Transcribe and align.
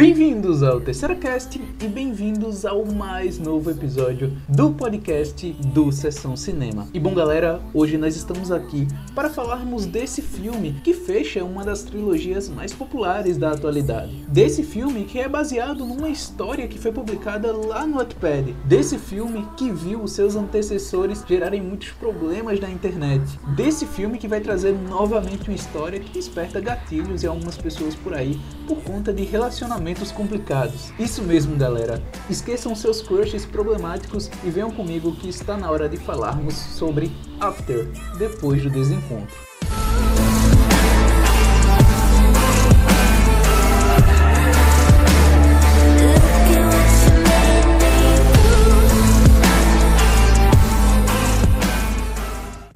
Bem-vindos 0.00 0.62
ao 0.62 0.80
Terceira 0.80 1.14
Cast 1.14 1.60
e 1.78 1.86
bem-vindos 1.86 2.64
ao 2.64 2.86
mais 2.86 3.38
novo 3.38 3.70
episódio 3.70 4.34
do 4.48 4.70
podcast 4.70 5.52
do 5.52 5.92
Sessão 5.92 6.34
Cinema. 6.38 6.88
E 6.94 6.98
bom, 6.98 7.12
galera, 7.14 7.60
hoje 7.74 7.98
nós 7.98 8.16
estamos 8.16 8.50
aqui 8.50 8.88
para 9.14 9.28
falarmos 9.28 9.84
desse 9.84 10.22
filme 10.22 10.80
que 10.82 10.94
fecha 10.94 11.44
uma 11.44 11.62
das 11.66 11.82
trilogias 11.82 12.48
mais 12.48 12.72
populares 12.72 13.36
da 13.36 13.50
atualidade. 13.50 14.24
Desse 14.26 14.62
filme 14.62 15.04
que 15.04 15.18
é 15.18 15.28
baseado 15.28 15.84
numa 15.84 16.08
história 16.08 16.66
que 16.66 16.78
foi 16.78 16.92
publicada 16.92 17.54
lá 17.54 17.86
no 17.86 17.98
Wattpad. 17.98 18.54
Desse 18.64 18.96
filme 18.96 19.46
que 19.54 19.70
viu 19.70 20.02
os 20.02 20.12
seus 20.12 20.34
antecessores 20.34 21.22
gerarem 21.28 21.60
muitos 21.60 21.90
problemas 21.90 22.58
na 22.58 22.70
internet. 22.70 23.38
Desse 23.54 23.84
filme 23.84 24.16
que 24.16 24.26
vai 24.26 24.40
trazer 24.40 24.72
novamente 24.72 25.50
uma 25.50 25.56
história 25.56 26.00
que 26.00 26.10
desperta 26.10 26.58
gatilhos 26.58 27.22
em 27.22 27.26
algumas 27.26 27.58
pessoas 27.58 27.94
por 27.94 28.14
aí 28.14 28.40
por 28.66 28.82
conta 28.82 29.12
de 29.12 29.24
relacionamentos 29.24 29.89
complicados. 30.12 30.92
Isso 30.98 31.22
mesmo, 31.22 31.56
galera. 31.56 32.02
Esqueçam 32.28 32.74
seus 32.74 33.02
crushes 33.02 33.44
problemáticos 33.44 34.30
e 34.44 34.50
venham 34.50 34.70
comigo 34.70 35.14
que 35.16 35.28
está 35.28 35.56
na 35.56 35.70
hora 35.70 35.88
de 35.88 35.96
falarmos 35.96 36.54
sobre 36.54 37.10
After, 37.40 37.88
depois 38.18 38.62
do 38.62 38.70
desencontro. 38.70 39.49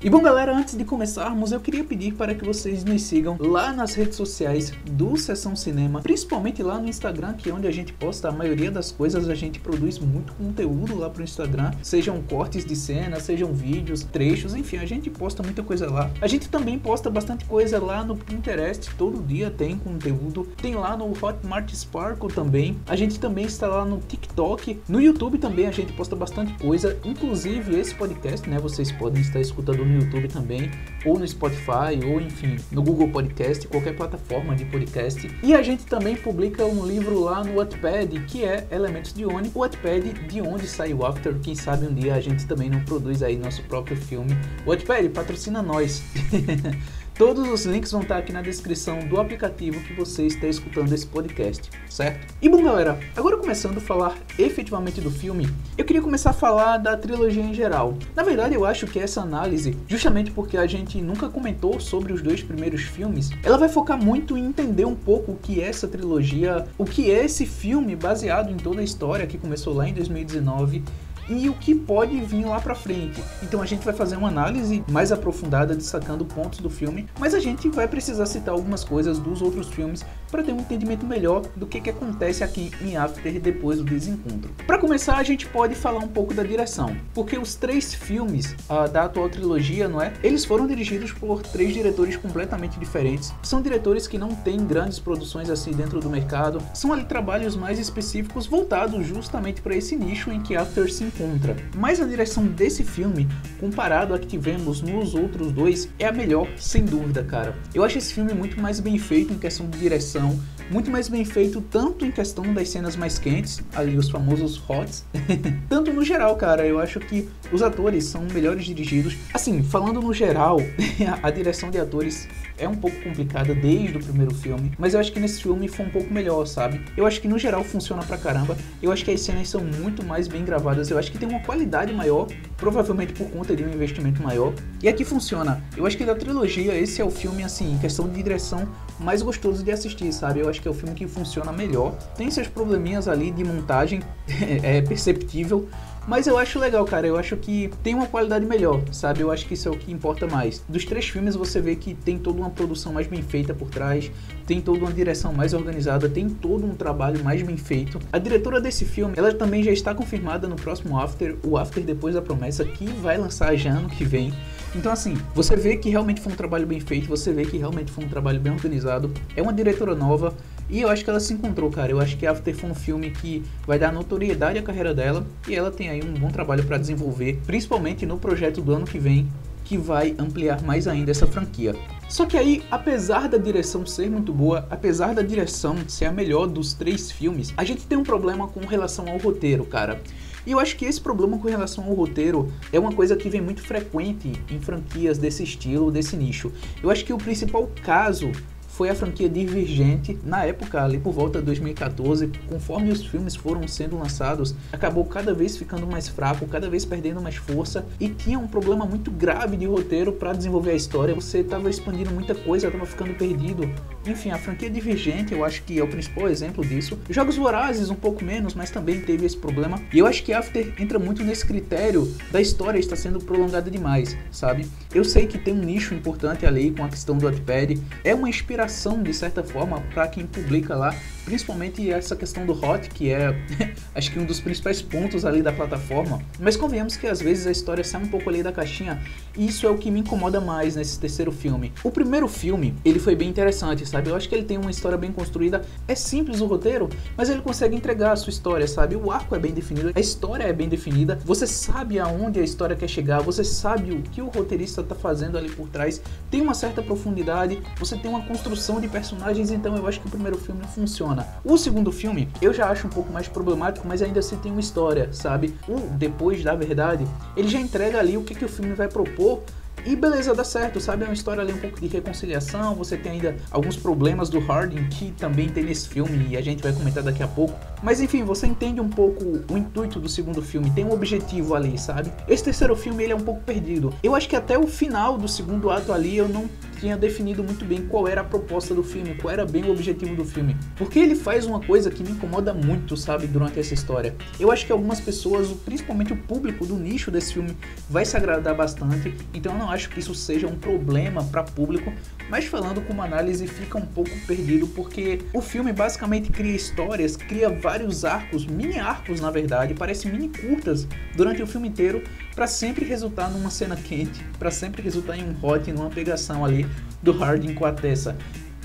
E 0.04 0.10
bom, 0.10 0.20
galera, 0.20 0.54
antes 0.54 0.76
de 0.76 0.84
começarmos, 0.84 1.50
eu 1.50 1.58
queria 1.58 1.82
pedir 1.82 2.12
para 2.12 2.34
que 2.34 2.44
vocês 2.44 2.84
nos 2.84 3.00
sigam 3.00 3.38
lá 3.40 3.72
nas 3.72 3.94
redes 3.94 4.18
sociais 4.18 4.70
do 4.84 5.16
Sessão 5.16 5.56
Cinema, 5.56 6.02
principalmente 6.02 6.62
lá 6.62 6.78
no 6.78 6.86
Instagram, 6.86 7.32
que 7.32 7.48
é 7.48 7.54
onde 7.54 7.66
a 7.66 7.70
gente 7.70 7.90
posta 7.94 8.28
a 8.28 8.30
maioria 8.30 8.70
das 8.70 8.92
coisas. 8.92 9.30
A 9.30 9.34
gente 9.34 9.58
produz 9.60 9.98
muito 9.98 10.34
conteúdo 10.34 10.94
lá 10.94 11.08
pro 11.08 11.22
Instagram, 11.22 11.70
sejam 11.82 12.20
cortes 12.20 12.66
de 12.66 12.76
cena, 12.76 13.18
sejam 13.18 13.54
vídeos, 13.54 14.04
trechos, 14.04 14.54
enfim, 14.54 14.76
a 14.76 14.84
gente 14.84 15.08
posta 15.08 15.42
muita 15.42 15.62
coisa 15.62 15.90
lá. 15.90 16.10
A 16.20 16.26
gente 16.26 16.50
também 16.50 16.78
posta 16.78 17.08
bastante 17.08 17.46
coisa 17.46 17.82
lá 17.82 18.04
no 18.04 18.14
Pinterest, 18.14 18.94
todo 18.98 19.26
dia 19.26 19.50
tem 19.50 19.78
conteúdo. 19.78 20.46
Tem 20.60 20.74
lá 20.74 20.94
no 20.98 21.06
Hotmart 21.12 21.72
Sparkle 21.72 22.28
também. 22.28 22.76
A 22.86 22.94
gente 22.94 23.18
também 23.18 23.46
está 23.46 23.68
lá 23.68 23.86
no 23.86 24.00
TikTok, 24.00 24.82
no 24.86 25.00
YouTube 25.00 25.38
também 25.38 25.66
a 25.66 25.72
gente 25.72 25.94
posta 25.94 26.14
bastante 26.14 26.52
coisa, 26.62 26.98
inclusive 27.02 27.80
esse 27.80 27.94
podcast, 27.94 28.46
né? 28.50 28.58
Vocês 28.58 28.92
podem 28.92 29.22
estar 29.22 29.40
escutando 29.40 29.82
no 29.82 29.93
no 29.94 30.02
YouTube 30.02 30.28
também, 30.28 30.70
ou 31.04 31.18
no 31.18 31.26
Spotify, 31.26 32.04
ou 32.04 32.20
enfim, 32.20 32.56
no 32.70 32.82
Google 32.82 33.08
Podcast, 33.08 33.66
qualquer 33.68 33.94
plataforma 33.96 34.54
de 34.54 34.64
podcast. 34.64 35.30
E 35.42 35.54
a 35.54 35.62
gente 35.62 35.84
também 35.84 36.16
publica 36.16 36.64
um 36.64 36.84
livro 36.84 37.20
lá 37.20 37.44
no 37.44 37.56
Wattpad, 37.56 38.20
que 38.26 38.44
é 38.44 38.66
Elementos 38.70 39.12
de 39.12 39.24
Oni, 39.24 39.50
o 39.54 39.60
Wattpad 39.60 40.12
de 40.28 40.40
onde 40.40 40.66
sai 40.66 40.92
o 40.92 41.04
After. 41.04 41.34
Quem 41.40 41.54
sabe 41.54 41.86
um 41.86 41.94
dia 41.94 42.14
a 42.14 42.20
gente 42.20 42.46
também 42.46 42.68
não 42.68 42.80
produz 42.80 43.22
aí 43.22 43.36
nosso 43.36 43.62
próprio 43.64 43.96
filme. 43.96 44.36
Wattpad 44.66 45.08
patrocina 45.10 45.62
nós. 45.62 46.02
Todos 47.16 47.48
os 47.48 47.64
links 47.64 47.92
vão 47.92 48.02
estar 48.02 48.16
aqui 48.16 48.32
na 48.32 48.42
descrição 48.42 48.98
do 49.06 49.20
aplicativo 49.20 49.80
que 49.84 49.92
você 49.92 50.26
está 50.26 50.48
escutando 50.48 50.92
esse 50.92 51.06
podcast, 51.06 51.70
certo? 51.88 52.34
E 52.42 52.48
bom, 52.48 52.60
galera, 52.60 52.98
agora 53.16 53.36
começando 53.36 53.78
a 53.78 53.80
falar 53.80 54.16
efetivamente 54.36 55.00
do 55.00 55.12
filme, 55.12 55.48
eu 55.78 55.84
queria 55.84 56.02
começar 56.02 56.30
a 56.30 56.32
falar 56.32 56.76
da 56.78 56.96
trilogia 56.96 57.44
em 57.44 57.54
geral. 57.54 57.96
Na 58.16 58.24
verdade, 58.24 58.56
eu 58.56 58.64
acho 58.64 58.88
que 58.88 58.98
essa 58.98 59.20
análise, 59.20 59.76
justamente 59.86 60.32
porque 60.32 60.56
a 60.56 60.66
gente 60.66 61.00
nunca 61.00 61.28
comentou 61.28 61.78
sobre 61.78 62.12
os 62.12 62.20
dois 62.20 62.42
primeiros 62.42 62.82
filmes, 62.82 63.30
ela 63.44 63.58
vai 63.58 63.68
focar 63.68 63.96
muito 63.96 64.36
em 64.36 64.46
entender 64.46 64.84
um 64.84 64.96
pouco 64.96 65.30
o 65.30 65.36
que 65.36 65.60
é 65.60 65.68
essa 65.68 65.86
trilogia, 65.86 66.66
o 66.76 66.84
que 66.84 67.12
é 67.12 67.24
esse 67.24 67.46
filme 67.46 67.94
baseado 67.94 68.50
em 68.50 68.56
toda 68.56 68.80
a 68.80 68.84
história 68.84 69.24
que 69.24 69.38
começou 69.38 69.72
lá 69.72 69.88
em 69.88 69.94
2019 69.94 70.82
e 71.28 71.48
o 71.48 71.54
que 71.54 71.74
pode 71.74 72.20
vir 72.20 72.44
lá 72.44 72.60
para 72.60 72.74
frente. 72.74 73.22
Então 73.42 73.62
a 73.62 73.66
gente 73.66 73.84
vai 73.84 73.94
fazer 73.94 74.16
uma 74.16 74.28
análise 74.28 74.84
mais 74.88 75.12
aprofundada 75.12 75.74
destacando 75.74 76.24
pontos 76.24 76.60
do 76.60 76.70
filme, 76.70 77.06
mas 77.18 77.34
a 77.34 77.40
gente 77.40 77.68
vai 77.68 77.88
precisar 77.88 78.26
citar 78.26 78.54
algumas 78.54 78.84
coisas 78.84 79.18
dos 79.18 79.42
outros 79.42 79.68
filmes 79.68 80.04
para 80.30 80.42
ter 80.42 80.52
um 80.52 80.58
entendimento 80.58 81.06
melhor 81.06 81.42
do 81.54 81.66
que, 81.66 81.80
que 81.80 81.90
acontece 81.90 82.42
aqui 82.42 82.72
em 82.80 82.96
After 82.96 83.40
depois 83.40 83.78
do 83.78 83.84
desencontro. 83.84 84.52
Para 84.66 84.78
começar, 84.78 85.16
a 85.16 85.22
gente 85.22 85.46
pode 85.46 85.74
falar 85.74 86.00
um 86.00 86.08
pouco 86.08 86.34
da 86.34 86.42
direção, 86.42 86.96
porque 87.14 87.38
os 87.38 87.54
três 87.54 87.94
filmes 87.94 88.54
uh, 88.68 88.90
da 88.90 89.04
atual 89.04 89.28
trilogia, 89.28 89.88
não 89.88 90.02
é? 90.02 90.12
Eles 90.22 90.44
foram 90.44 90.66
dirigidos 90.66 91.12
por 91.12 91.40
três 91.42 91.72
diretores 91.72 92.16
completamente 92.16 92.78
diferentes. 92.80 93.32
São 93.42 93.62
diretores 93.62 94.08
que 94.08 94.18
não 94.18 94.34
têm 94.34 94.64
grandes 94.66 94.98
produções 94.98 95.48
assim 95.50 95.70
dentro 95.70 96.00
do 96.00 96.10
mercado, 96.10 96.60
são 96.74 96.92
ali 96.92 97.04
trabalhos 97.04 97.54
mais 97.54 97.78
específicos 97.78 98.46
voltados 98.46 99.06
justamente 99.06 99.62
para 99.62 99.76
esse 99.76 99.96
nicho 99.96 100.32
em 100.32 100.40
que 100.40 100.56
After 100.56 100.92
se 100.92 101.04
encontra. 101.14 101.56
Mas 101.76 102.00
a 102.00 102.04
direção 102.04 102.46
desse 102.46 102.82
filme, 102.82 103.28
comparado 103.60 104.14
a 104.14 104.18
que 104.18 104.26
tivemos 104.26 104.82
nos 104.82 105.14
outros 105.14 105.52
dois, 105.52 105.88
é 105.98 106.06
a 106.06 106.12
melhor, 106.12 106.48
sem 106.56 106.84
dúvida, 106.84 107.22
cara. 107.22 107.54
Eu 107.74 107.84
acho 107.84 107.98
esse 107.98 108.12
filme 108.12 108.34
muito 108.34 108.60
mais 108.60 108.80
bem 108.80 108.98
feito 108.98 109.32
em 109.32 109.38
questão 109.38 109.68
de 109.68 109.78
direção 109.78 110.38
muito 110.70 110.90
mais 110.90 111.08
bem 111.08 111.24
feito 111.24 111.60
tanto 111.60 112.04
em 112.04 112.10
questão 112.10 112.52
das 112.54 112.68
cenas 112.68 112.96
mais 112.96 113.18
quentes, 113.18 113.62
ali 113.74 113.96
os 113.96 114.08
famosos 114.08 114.56
hots, 114.56 115.04
tanto 115.68 115.92
no 115.92 116.04
geral, 116.04 116.36
cara, 116.36 116.66
eu 116.66 116.78
acho 116.78 117.00
que 117.00 117.28
os 117.52 117.62
atores 117.62 118.04
são 118.04 118.22
melhores 118.32 118.64
dirigidos. 118.64 119.16
Assim, 119.32 119.62
falando 119.62 120.00
no 120.00 120.12
geral, 120.12 120.58
a 121.22 121.30
direção 121.30 121.70
de 121.70 121.78
atores 121.78 122.28
é 122.58 122.68
um 122.68 122.74
pouco 122.74 122.96
complicada 123.02 123.54
desde 123.54 123.96
o 123.96 124.02
primeiro 124.02 124.34
filme, 124.34 124.72
mas 124.78 124.94
eu 124.94 125.00
acho 125.00 125.12
que 125.12 125.20
nesse 125.20 125.42
filme 125.42 125.68
foi 125.68 125.86
um 125.86 125.90
pouco 125.90 126.12
melhor, 126.12 126.46
sabe? 126.46 126.80
Eu 126.96 127.06
acho 127.06 127.20
que 127.20 127.28
no 127.28 127.38
geral 127.38 127.64
funciona 127.64 128.02
pra 128.02 128.16
caramba. 128.16 128.56
Eu 128.82 128.92
acho 128.92 129.04
que 129.04 129.10
as 129.10 129.20
cenas 129.20 129.48
são 129.48 129.60
muito 129.60 130.04
mais 130.04 130.28
bem 130.28 130.44
gravadas, 130.44 130.90
eu 130.90 130.98
acho 130.98 131.10
que 131.10 131.18
tem 131.18 131.28
uma 131.28 131.40
qualidade 131.40 131.92
maior, 131.92 132.26
provavelmente 132.56 133.12
por 133.12 133.28
conta 133.30 133.54
de 133.54 133.64
um 133.64 133.68
investimento 133.68 134.22
maior. 134.22 134.52
E 134.82 134.88
aqui 134.88 135.04
funciona. 135.04 135.62
Eu 135.76 135.86
acho 135.86 135.96
que 135.96 136.04
da 136.04 136.14
trilogia 136.14 136.74
esse 136.74 137.00
é 137.00 137.04
o 137.04 137.10
filme 137.10 137.42
assim, 137.42 137.72
em 137.74 137.78
questão 137.78 138.08
de 138.08 138.22
direção 138.22 138.68
mais 138.98 139.22
gostoso 139.22 139.64
de 139.64 139.72
assistir, 139.72 140.12
sabe? 140.12 140.40
Eu 140.40 140.48
acho 140.48 140.60
que 140.60 140.68
é 140.68 140.70
o 140.70 140.74
filme 140.74 140.94
que 140.94 141.06
funciona 141.06 141.52
melhor. 141.52 141.92
Tem 142.16 142.30
seus 142.30 142.46
probleminhas 142.46 143.08
ali 143.08 143.30
de 143.30 143.44
montagem, 143.44 144.00
é 144.62 144.80
perceptível, 144.82 145.68
mas 146.06 146.26
eu 146.26 146.38
acho 146.38 146.58
legal, 146.58 146.84
cara. 146.84 147.06
Eu 147.06 147.16
acho 147.16 147.36
que 147.36 147.70
tem 147.82 147.94
uma 147.94 148.06
qualidade 148.06 148.44
melhor, 148.44 148.82
sabe? 148.92 149.20
Eu 149.20 149.30
acho 149.30 149.46
que 149.46 149.54
isso 149.54 149.68
é 149.68 149.70
o 149.70 149.76
que 149.76 149.92
importa 149.92 150.26
mais. 150.26 150.62
Dos 150.68 150.84
três 150.84 151.08
filmes 151.08 151.34
você 151.34 151.60
vê 151.60 151.76
que 151.76 151.94
tem 151.94 152.18
toda 152.18 152.38
uma 152.38 152.50
produção 152.50 152.92
mais 152.92 153.06
bem 153.06 153.22
feita 153.22 153.54
por 153.54 153.70
trás, 153.70 154.10
tem 154.46 154.60
toda 154.60 154.80
uma 154.80 154.92
direção 154.92 155.32
mais 155.32 155.54
organizada, 155.54 156.08
tem 156.08 156.28
todo 156.28 156.66
um 156.66 156.74
trabalho 156.74 157.22
mais 157.24 157.42
bem 157.42 157.56
feito. 157.56 157.98
A 158.12 158.18
diretora 158.18 158.60
desse 158.60 158.84
filme, 158.84 159.14
ela 159.16 159.32
também 159.32 159.62
já 159.62 159.72
está 159.72 159.94
confirmada 159.94 160.46
no 160.46 160.56
próximo 160.56 160.98
After, 160.98 161.36
o 161.42 161.56
After 161.56 161.82
Depois 161.82 162.14
da 162.14 162.22
Promessa, 162.22 162.64
que 162.64 162.86
vai 162.86 163.16
lançar 163.16 163.56
já 163.56 163.70
ano 163.70 163.88
que 163.88 164.04
vem. 164.04 164.32
Então, 164.74 164.90
assim, 164.90 165.16
você 165.34 165.54
vê 165.54 165.76
que 165.76 165.88
realmente 165.88 166.20
foi 166.20 166.32
um 166.32 166.36
trabalho 166.36 166.66
bem 166.66 166.80
feito, 166.80 167.08
você 167.08 167.32
vê 167.32 167.44
que 167.44 167.56
realmente 167.56 167.92
foi 167.92 168.04
um 168.04 168.08
trabalho 168.08 168.40
bem 168.40 168.52
organizado. 168.52 169.12
É 169.36 169.40
uma 169.40 169.52
diretora 169.52 169.94
nova, 169.94 170.34
e 170.68 170.80
eu 170.80 170.88
acho 170.88 171.04
que 171.04 171.10
ela 171.10 171.20
se 171.20 171.32
encontrou, 171.32 171.70
cara. 171.70 171.92
Eu 171.92 172.00
acho 172.00 172.16
que 172.16 172.26
After 172.26 172.54
foi 172.54 172.70
um 172.70 172.74
filme 172.74 173.10
que 173.10 173.42
vai 173.66 173.78
dar 173.78 173.92
notoriedade 173.92 174.58
à 174.58 174.62
carreira 174.62 174.94
dela 174.94 175.26
e 175.48 175.54
ela 175.54 175.70
tem 175.70 175.88
aí 175.88 176.02
um 176.02 176.14
bom 176.14 176.30
trabalho 176.30 176.64
para 176.64 176.78
desenvolver, 176.78 177.40
principalmente 177.46 178.06
no 178.06 178.18
projeto 178.18 178.60
do 178.60 178.72
ano 178.72 178.86
que 178.86 178.98
vem, 178.98 179.28
que 179.64 179.76
vai 179.76 180.14
ampliar 180.18 180.62
mais 180.62 180.86
ainda 180.86 181.10
essa 181.10 181.26
franquia. 181.26 181.74
Só 182.08 182.26
que 182.26 182.36
aí, 182.36 182.62
apesar 182.70 183.28
da 183.28 183.38
direção 183.38 183.86
ser 183.86 184.10
muito 184.10 184.32
boa, 184.32 184.66
apesar 184.70 185.14
da 185.14 185.22
direção 185.22 185.76
ser 185.88 186.04
a 186.04 186.12
melhor 186.12 186.46
dos 186.46 186.74
três 186.74 187.10
filmes, 187.10 187.52
a 187.56 187.64
gente 187.64 187.86
tem 187.86 187.96
um 187.96 188.02
problema 188.02 188.46
com 188.46 188.60
relação 188.60 189.08
ao 189.08 189.18
roteiro, 189.18 189.64
cara. 189.64 190.00
E 190.46 190.52
eu 190.52 190.60
acho 190.60 190.76
que 190.76 190.84
esse 190.84 191.00
problema 191.00 191.38
com 191.38 191.48
relação 191.48 191.84
ao 191.84 191.94
roteiro 191.94 192.52
é 192.70 192.78
uma 192.78 192.92
coisa 192.92 193.16
que 193.16 193.30
vem 193.30 193.40
muito 193.40 193.62
frequente 193.62 194.32
em 194.50 194.60
franquias 194.60 195.16
desse 195.16 195.42
estilo, 195.42 195.90
desse 195.90 196.16
nicho. 196.16 196.52
Eu 196.82 196.90
acho 196.90 197.04
que 197.04 197.14
o 197.14 197.18
principal 197.18 197.70
caso 197.82 198.30
foi 198.74 198.90
a 198.90 198.94
franquia 198.94 199.28
Divergente. 199.28 200.18
Na 200.24 200.44
época, 200.44 200.82
ali 200.82 200.98
por 200.98 201.12
volta 201.12 201.38
de 201.38 201.46
2014, 201.46 202.30
conforme 202.48 202.90
os 202.90 203.06
filmes 203.06 203.36
foram 203.36 203.66
sendo 203.68 203.96
lançados, 203.96 204.54
acabou 204.72 205.04
cada 205.04 205.32
vez 205.32 205.56
ficando 205.56 205.86
mais 205.86 206.08
fraco, 206.08 206.46
cada 206.46 206.68
vez 206.68 206.84
perdendo 206.84 207.20
mais 207.20 207.36
força 207.36 207.86
e 208.00 208.08
tinha 208.08 208.38
um 208.38 208.48
problema 208.48 208.84
muito 208.84 209.10
grave 209.12 209.56
de 209.56 209.64
roteiro 209.64 210.12
para 210.12 210.32
desenvolver 210.32 210.72
a 210.72 210.74
história. 210.74 211.14
Você 211.14 211.38
estava 211.38 211.70
expandindo 211.70 212.10
muita 212.10 212.34
coisa, 212.34 212.66
estava 212.66 212.84
ficando 212.84 213.14
perdido. 213.14 213.70
Enfim, 214.06 214.30
a 214.30 214.38
franquia 214.38 214.68
Divergente 214.68 215.32
eu 215.32 215.44
acho 215.44 215.62
que 215.62 215.78
é 215.78 215.82
o 215.82 215.88
principal 215.88 216.28
exemplo 216.28 216.64
disso. 216.66 216.98
Jogos 217.08 217.36
Vorazes 217.36 217.90
um 217.90 217.94
pouco 217.94 218.24
menos, 218.24 218.54
mas 218.54 218.70
também 218.70 219.00
teve 219.00 219.24
esse 219.24 219.36
problema. 219.36 219.80
E 219.92 220.00
eu 220.00 220.06
acho 220.06 220.22
que 220.24 220.32
After 220.32 220.74
entra 220.80 220.98
muito 220.98 221.22
nesse 221.22 221.46
critério 221.46 222.12
da 222.32 222.40
história 222.40 222.78
estar 222.78 222.96
sendo 222.96 223.20
prolongada 223.20 223.70
demais, 223.70 224.16
sabe? 224.32 224.66
Eu 224.92 225.04
sei 225.04 225.28
que 225.28 225.38
tem 225.38 225.54
um 225.54 225.62
nicho 225.62 225.94
importante 225.94 226.44
ali 226.44 226.72
com 226.72 226.84
a 226.84 226.88
questão 226.88 227.16
do 227.16 227.24
Wattpad, 227.24 227.80
é 228.02 228.14
uma 228.14 228.28
inspiração 228.28 228.63
de 229.02 229.12
certa 229.12 229.42
forma 229.42 229.80
para 229.92 230.08
quem 230.08 230.26
publica 230.26 230.74
lá, 230.74 230.94
principalmente 231.24 231.90
essa 231.90 232.14
questão 232.14 232.44
do 232.44 232.52
hot, 232.52 232.88
que 232.90 233.10
é 233.10 233.34
acho 233.94 234.12
que 234.12 234.18
um 234.18 234.24
dos 234.24 234.40
principais 234.40 234.82
pontos 234.82 235.24
ali 235.24 235.42
da 235.42 235.52
plataforma. 235.52 236.20
Mas 236.38 236.56
convenhamos 236.56 236.96
que 236.96 237.06
às 237.06 237.20
vezes 237.20 237.46
a 237.46 237.50
história 237.50 237.82
sai 237.82 238.02
um 238.02 238.08
pouco 238.08 238.28
ali 238.28 238.42
da 238.42 238.52
caixinha, 238.52 239.02
e 239.36 239.46
isso 239.46 239.66
é 239.66 239.70
o 239.70 239.78
que 239.78 239.90
me 239.90 240.00
incomoda 240.00 240.40
mais 240.40 240.76
nesse 240.76 240.98
terceiro 240.98 241.32
filme. 241.32 241.72
O 241.82 241.90
primeiro 241.90 242.28
filme, 242.28 242.74
ele 242.84 242.98
foi 242.98 243.14
bem 243.14 243.28
interessante, 243.28 243.86
sabe? 243.86 244.10
Eu 244.10 244.16
acho 244.16 244.28
que 244.28 244.34
ele 244.34 244.44
tem 244.44 244.58
uma 244.58 244.70
história 244.70 244.98
bem 244.98 245.12
construída, 245.12 245.62
é 245.88 245.94
simples 245.94 246.40
o 246.40 246.46
roteiro, 246.46 246.88
mas 247.16 247.28
ele 247.28 247.40
consegue 247.40 247.76
entregar 247.76 248.12
a 248.12 248.16
sua 248.16 248.30
história, 248.30 248.66
sabe? 248.66 248.96
O 248.96 249.10
arco 249.10 249.34
é 249.34 249.38
bem 249.38 249.52
definido, 249.52 249.92
a 249.94 250.00
história 250.00 250.44
é 250.44 250.52
bem 250.52 250.68
definida, 250.68 251.18
você 251.24 251.46
sabe 251.46 251.98
aonde 251.98 252.40
a 252.40 252.42
história 252.42 252.76
quer 252.76 252.88
chegar, 252.88 253.20
você 253.20 253.44
sabe 253.44 253.92
o 253.92 254.02
que 254.02 254.20
o 254.20 254.28
roteirista 254.28 254.82
tá 254.82 254.94
fazendo 254.94 255.38
ali 255.38 255.50
por 255.50 255.68
trás, 255.68 256.00
tem 256.30 256.40
uma 256.40 256.54
certa 256.54 256.82
profundidade, 256.82 257.62
você 257.78 257.96
tem 257.96 258.10
uma 258.10 258.22
construção 258.22 258.80
de 258.80 258.88
personagens, 258.88 259.50
então 259.50 259.76
eu 259.76 259.86
acho 259.86 260.00
que 260.00 260.06
o 260.06 260.10
primeiro 260.10 260.38
filme 260.38 260.64
funciona. 260.74 261.13
O 261.44 261.56
segundo 261.56 261.92
filme, 261.92 262.28
eu 262.40 262.52
já 262.52 262.68
acho 262.68 262.86
um 262.86 262.90
pouco 262.90 263.12
mais 263.12 263.28
problemático, 263.28 263.86
mas 263.86 264.02
ainda 264.02 264.20
assim 264.20 264.36
tem 264.36 264.50
uma 264.50 264.60
história, 264.60 265.12
sabe? 265.12 265.54
O 265.68 265.78
Depois 265.96 266.42
da 266.42 266.54
Verdade, 266.54 267.06
ele 267.36 267.48
já 267.48 267.60
entrega 267.60 267.98
ali 267.98 268.16
o 268.16 268.22
que, 268.22 268.34
que 268.34 268.44
o 268.44 268.48
filme 268.48 268.74
vai 268.74 268.88
propor 268.88 269.42
e 269.86 269.94
beleza, 269.94 270.34
dá 270.34 270.44
certo, 270.44 270.80
sabe? 270.80 271.04
É 271.04 271.06
uma 271.06 271.14
história 271.14 271.42
ali 271.42 271.52
um 271.52 271.58
pouco 271.58 271.80
de 271.80 271.86
reconciliação. 271.86 272.74
Você 272.74 272.96
tem 272.96 273.12
ainda 273.12 273.36
alguns 273.50 273.76
problemas 273.76 274.28
do 274.28 274.38
Harding 274.38 274.88
que 274.88 275.12
também 275.12 275.48
tem 275.48 275.64
nesse 275.64 275.88
filme 275.88 276.28
e 276.30 276.36
a 276.36 276.40
gente 276.40 276.62
vai 276.62 276.72
comentar 276.72 277.02
daqui 277.02 277.22
a 277.22 277.28
pouco. 277.28 277.58
Mas 277.82 278.00
enfim, 278.00 278.24
você 278.24 278.46
entende 278.46 278.80
um 278.80 278.88
pouco 278.88 279.24
o 279.50 279.58
intuito 279.58 280.00
do 280.00 280.08
segundo 280.08 280.40
filme, 280.40 280.70
tem 280.70 280.84
um 280.84 280.92
objetivo 280.92 281.54
ali, 281.54 281.78
sabe? 281.78 282.10
Esse 282.26 282.44
terceiro 282.44 282.74
filme 282.74 283.04
ele 283.04 283.12
é 283.12 283.16
um 283.16 283.20
pouco 283.20 283.42
perdido. 283.42 283.92
Eu 284.02 284.14
acho 284.14 284.28
que 284.28 284.36
até 284.36 284.58
o 284.58 284.66
final 284.66 285.18
do 285.18 285.28
segundo 285.28 285.70
ato 285.70 285.92
ali 285.92 286.16
eu 286.16 286.28
não 286.28 286.48
tinha 286.84 286.96
definido 286.96 287.42
muito 287.42 287.64
bem 287.64 287.86
qual 287.86 288.06
era 288.06 288.20
a 288.20 288.24
proposta 288.24 288.74
do 288.74 288.82
filme, 288.82 289.14
qual 289.14 289.32
era 289.32 289.46
bem 289.46 289.64
o 289.64 289.70
objetivo 289.70 290.14
do 290.14 290.24
filme. 290.24 290.56
Porque 290.76 290.98
ele 290.98 291.14
faz 291.14 291.46
uma 291.46 291.60
coisa 291.60 291.90
que 291.90 292.02
me 292.02 292.10
incomoda 292.10 292.52
muito, 292.52 292.96
sabe, 292.96 293.26
durante 293.26 293.58
essa 293.58 293.72
história. 293.72 294.14
Eu 294.38 294.50
acho 294.50 294.66
que 294.66 294.72
algumas 294.72 295.00
pessoas, 295.00 295.48
principalmente 295.64 296.12
o 296.12 296.16
público 296.16 296.66
do 296.66 296.76
nicho 296.76 297.10
desse 297.10 297.34
filme, 297.34 297.56
vai 297.88 298.04
se 298.04 298.16
agradar 298.16 298.54
bastante. 298.54 299.14
Então 299.32 299.52
eu 299.52 299.58
não 299.58 299.70
acho 299.74 299.90
que 299.90 299.98
isso 299.98 300.14
seja 300.14 300.46
um 300.46 300.56
problema 300.56 301.22
para 301.24 301.42
público, 301.42 301.92
mas 302.30 302.46
falando 302.46 302.80
com 302.80 302.92
uma 302.92 303.04
análise 303.04 303.46
fica 303.46 303.76
um 303.76 303.86
pouco 303.86 304.10
perdido 304.26 304.66
porque 304.68 305.20
o 305.32 305.42
filme 305.42 305.72
basicamente 305.72 306.30
cria 306.30 306.54
histórias, 306.54 307.16
cria 307.16 307.50
vários 307.50 308.04
arcos, 308.04 308.46
mini 308.46 308.78
arcos 308.78 309.20
na 309.20 309.30
verdade, 309.30 309.74
parece 309.74 310.08
mini 310.08 310.28
curtas 310.28 310.86
durante 311.16 311.42
o 311.42 311.46
filme 311.46 311.68
inteiro 311.68 312.02
para 312.34 312.46
sempre 312.46 312.84
resultar 312.84 313.30
numa 313.30 313.50
cena 313.50 313.76
quente, 313.76 314.24
para 314.38 314.50
sempre 314.50 314.82
resultar 314.82 315.16
em 315.16 315.24
um 315.24 315.36
hot, 315.42 315.70
numa 315.72 315.90
pegação 315.90 316.44
ali 316.44 316.66
do 317.02 317.12
Harding 317.12 317.54
com 317.54 317.66
a 317.66 317.72
Tessa. 317.72 318.16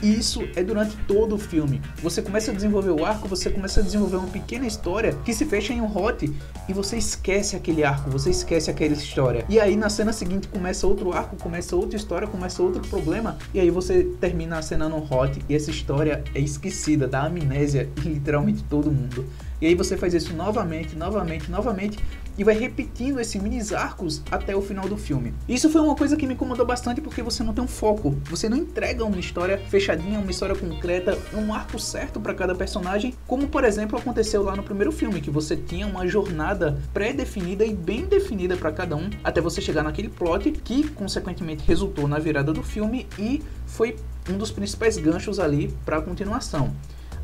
E 0.01 0.13
isso 0.13 0.47
é 0.55 0.63
durante 0.63 0.95
todo 1.07 1.35
o 1.35 1.37
filme. 1.37 1.81
Você 2.01 2.21
começa 2.21 2.51
a 2.51 2.53
desenvolver 2.53 2.91
o 2.91 3.05
arco, 3.05 3.27
você 3.27 3.49
começa 3.49 3.79
a 3.79 3.83
desenvolver 3.83 4.17
uma 4.17 4.27
pequena 4.27 4.65
história 4.65 5.13
que 5.25 5.33
se 5.33 5.45
fecha 5.45 5.73
em 5.73 5.81
um 5.81 5.97
hot 5.97 6.31
e 6.67 6.73
você 6.73 6.97
esquece 6.97 7.55
aquele 7.55 7.83
arco, 7.83 8.09
você 8.09 8.29
esquece 8.29 8.69
aquela 8.71 8.93
história. 8.93 9.45
E 9.49 9.59
aí 9.59 9.75
na 9.75 9.89
cena 9.89 10.13
seguinte 10.13 10.47
começa 10.47 10.87
outro 10.87 11.11
arco, 11.11 11.35
começa 11.35 11.75
outra 11.75 11.97
história, 11.97 12.27
começa 12.27 12.63
outro 12.63 12.81
problema 12.87 13.37
e 13.53 13.59
aí 13.59 13.69
você 13.69 14.03
termina 14.19 14.57
a 14.57 14.61
cena 14.61 14.87
no 14.87 14.97
hot 14.97 15.43
e 15.49 15.55
essa 15.55 15.71
história 15.71 16.23
é 16.33 16.39
esquecida, 16.39 17.07
dá 17.07 17.23
amnésia 17.23 17.89
em 18.05 18.09
literalmente 18.09 18.63
todo 18.63 18.91
mundo. 18.91 19.25
E 19.61 19.67
aí 19.67 19.75
você 19.75 19.97
faz 19.97 20.13
isso 20.13 20.33
novamente, 20.33 20.95
novamente, 20.95 21.51
novamente 21.51 21.99
e 22.39 22.43
vai 22.43 22.57
repetindo 22.57 23.19
esses 23.19 23.39
mini 23.39 23.59
arcos 23.75 24.23
até 24.31 24.55
o 24.55 24.61
final 24.61 24.87
do 24.87 24.95
filme. 24.95 25.33
Isso 25.47 25.69
foi 25.69 25.81
uma 25.81 25.93
coisa 25.93 26.15
que 26.15 26.25
me 26.25 26.33
incomodou 26.33 26.65
bastante 26.65 27.01
porque 27.01 27.21
você 27.21 27.43
não 27.43 27.53
tem 27.53 27.61
um 27.61 27.67
foco, 27.67 28.11
você 28.23 28.47
não 28.47 28.55
entrega 28.55 29.03
uma 29.03 29.19
história 29.19 29.57
fechadinha, 29.57 30.17
uma 30.17 30.31
história 30.31 30.55
concreta, 30.55 31.19
um 31.33 31.53
arco 31.53 31.77
certo 31.77 32.19
para 32.21 32.33
cada 32.33 32.55
personagem, 32.55 33.13
como 33.27 33.49
por 33.49 33.65
exemplo 33.65 33.99
aconteceu 33.99 34.41
lá 34.41 34.55
no 34.55 34.63
primeiro 34.63 34.91
filme, 34.91 35.19
que 35.19 35.29
você 35.29 35.57
tinha 35.57 35.85
uma 35.85 36.07
jornada 36.07 36.81
pré-definida 36.93 37.65
e 37.65 37.73
bem 37.73 38.05
definida 38.05 38.55
para 38.55 38.71
cada 38.71 38.95
um, 38.95 39.09
até 39.21 39.41
você 39.41 39.59
chegar 39.59 39.83
naquele 39.83 40.07
plot 40.07 40.51
que 40.51 40.87
consequentemente 40.91 41.65
resultou 41.67 42.07
na 42.07 42.19
virada 42.19 42.53
do 42.53 42.63
filme 42.63 43.05
e 43.19 43.43
foi 43.67 43.97
um 44.29 44.37
dos 44.37 44.49
principais 44.49 44.97
ganchos 44.97 45.39
ali 45.39 45.75
para 45.85 45.97
a 45.97 46.01
continuação. 46.01 46.73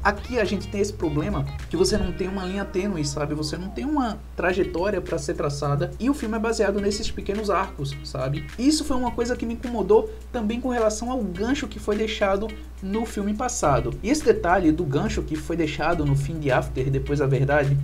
Aqui 0.06 0.38
a 0.38 0.46
gente 0.46 0.68
tem 0.68 0.80
esse 0.80 0.94
problema 0.94 1.44
que 1.68 1.76
você 1.76 1.98
não 1.98 2.12
tem 2.12 2.28
uma 2.28 2.46
linha 2.46 2.64
tênue, 2.64 3.04
sabe? 3.04 3.34
Você 3.34 3.58
não 3.58 3.70
tem 3.70 3.84
uma 3.84 4.20
trajetória 4.36 5.02
para 5.02 5.18
ser 5.18 5.34
traçada 5.34 5.90
e 6.00 6.12
o 6.12 6.14
filme 6.14 6.36
é 6.36 6.40
baseado 6.40 6.80
nesses 6.80 7.10
pequenos 7.10 7.50
arcos, 7.50 7.96
sabe? 8.04 8.46
Isso 8.60 8.86
foi 8.86 8.96
uma 8.98 9.10
coisa 9.10 9.36
que 9.36 9.48
me 9.48 9.56
incomodou 9.56 10.14
também 10.32 10.62
com 10.62 10.70
relação 10.70 11.10
ao 11.10 11.24
gancho 11.24 11.68
que 11.68 11.80
foi 11.80 11.96
deixado 11.96 12.48
no 12.84 13.04
filme 13.04 13.34
passado. 13.34 13.98
E 14.04 14.12
esse 14.12 14.24
detalhe 14.24 14.72
do 14.72 14.84
gancho 14.84 15.24
que 15.24 15.36
foi 15.36 15.58
deixado 15.58 16.06
no 16.06 16.16
fim 16.16 16.38
de 16.38 16.52
After, 16.52 16.88
depois 16.92 17.18
da 17.18 17.26
verdade, 17.26 17.76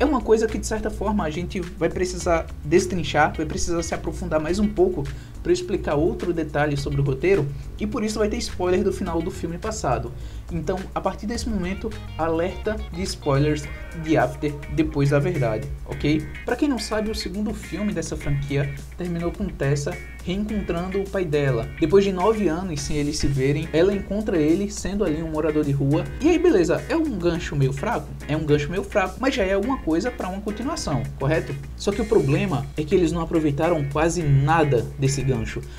é 0.00 0.04
uma 0.06 0.22
coisa 0.22 0.46
que 0.46 0.58
de 0.58 0.66
certa 0.66 0.90
forma 0.90 1.24
a 1.24 1.30
gente 1.30 1.60
vai 1.60 1.90
precisar 1.90 2.46
destrinchar, 2.64 3.34
vai 3.36 3.44
precisar 3.44 3.82
se 3.82 3.94
aprofundar 3.94 4.40
mais 4.40 4.58
um 4.58 4.68
pouco 4.68 5.04
para 5.46 5.52
explicar 5.52 5.94
outro 5.94 6.32
detalhe 6.32 6.76
sobre 6.76 7.00
o 7.00 7.04
roteiro 7.04 7.46
e 7.78 7.86
por 7.86 8.02
isso 8.02 8.18
vai 8.18 8.28
ter 8.28 8.36
spoiler 8.38 8.82
do 8.82 8.92
final 8.92 9.22
do 9.22 9.30
filme 9.30 9.58
passado. 9.58 10.12
Então, 10.50 10.76
a 10.92 11.00
partir 11.00 11.24
desse 11.24 11.48
momento, 11.48 11.88
alerta 12.18 12.76
de 12.92 13.02
spoilers 13.02 13.62
de 14.02 14.16
After 14.16 14.52
depois 14.74 15.10
da 15.10 15.20
verdade, 15.20 15.68
ok? 15.84 16.26
Para 16.44 16.56
quem 16.56 16.68
não 16.68 16.80
sabe, 16.80 17.12
o 17.12 17.14
segundo 17.14 17.54
filme 17.54 17.92
dessa 17.92 18.16
franquia 18.16 18.74
terminou 18.98 19.30
com 19.30 19.46
Tessa 19.46 19.96
reencontrando 20.26 21.00
o 21.00 21.08
pai 21.08 21.24
dela. 21.24 21.68
Depois 21.78 22.04
de 22.04 22.12
nove 22.12 22.48
anos 22.48 22.80
sem 22.80 22.96
eles 22.96 23.16
se 23.16 23.28
verem, 23.28 23.68
ela 23.72 23.94
encontra 23.94 24.36
ele 24.36 24.68
sendo 24.68 25.04
ali 25.04 25.22
um 25.22 25.30
morador 25.30 25.64
de 25.64 25.70
rua. 25.70 26.02
E 26.20 26.28
aí, 26.28 26.38
beleza, 26.38 26.84
é 26.88 26.96
um 26.96 27.16
gancho 27.16 27.54
meio 27.54 27.72
fraco? 27.72 28.08
É 28.26 28.36
um 28.36 28.44
gancho 28.44 28.68
meio 28.68 28.82
fraco, 28.82 29.18
mas 29.20 29.36
já 29.36 29.44
é 29.44 29.52
alguma 29.52 29.78
coisa 29.78 30.10
para 30.10 30.28
uma 30.28 30.40
continuação, 30.40 31.04
correto? 31.18 31.54
Só 31.76 31.92
que 31.92 32.02
o 32.02 32.06
problema 32.06 32.66
é 32.76 32.82
que 32.82 32.94
eles 32.94 33.12
não 33.12 33.20
aproveitaram 33.20 33.84
quase 33.92 34.22
nada 34.22 34.84
desse 34.98 35.22
gancho. 35.22 35.35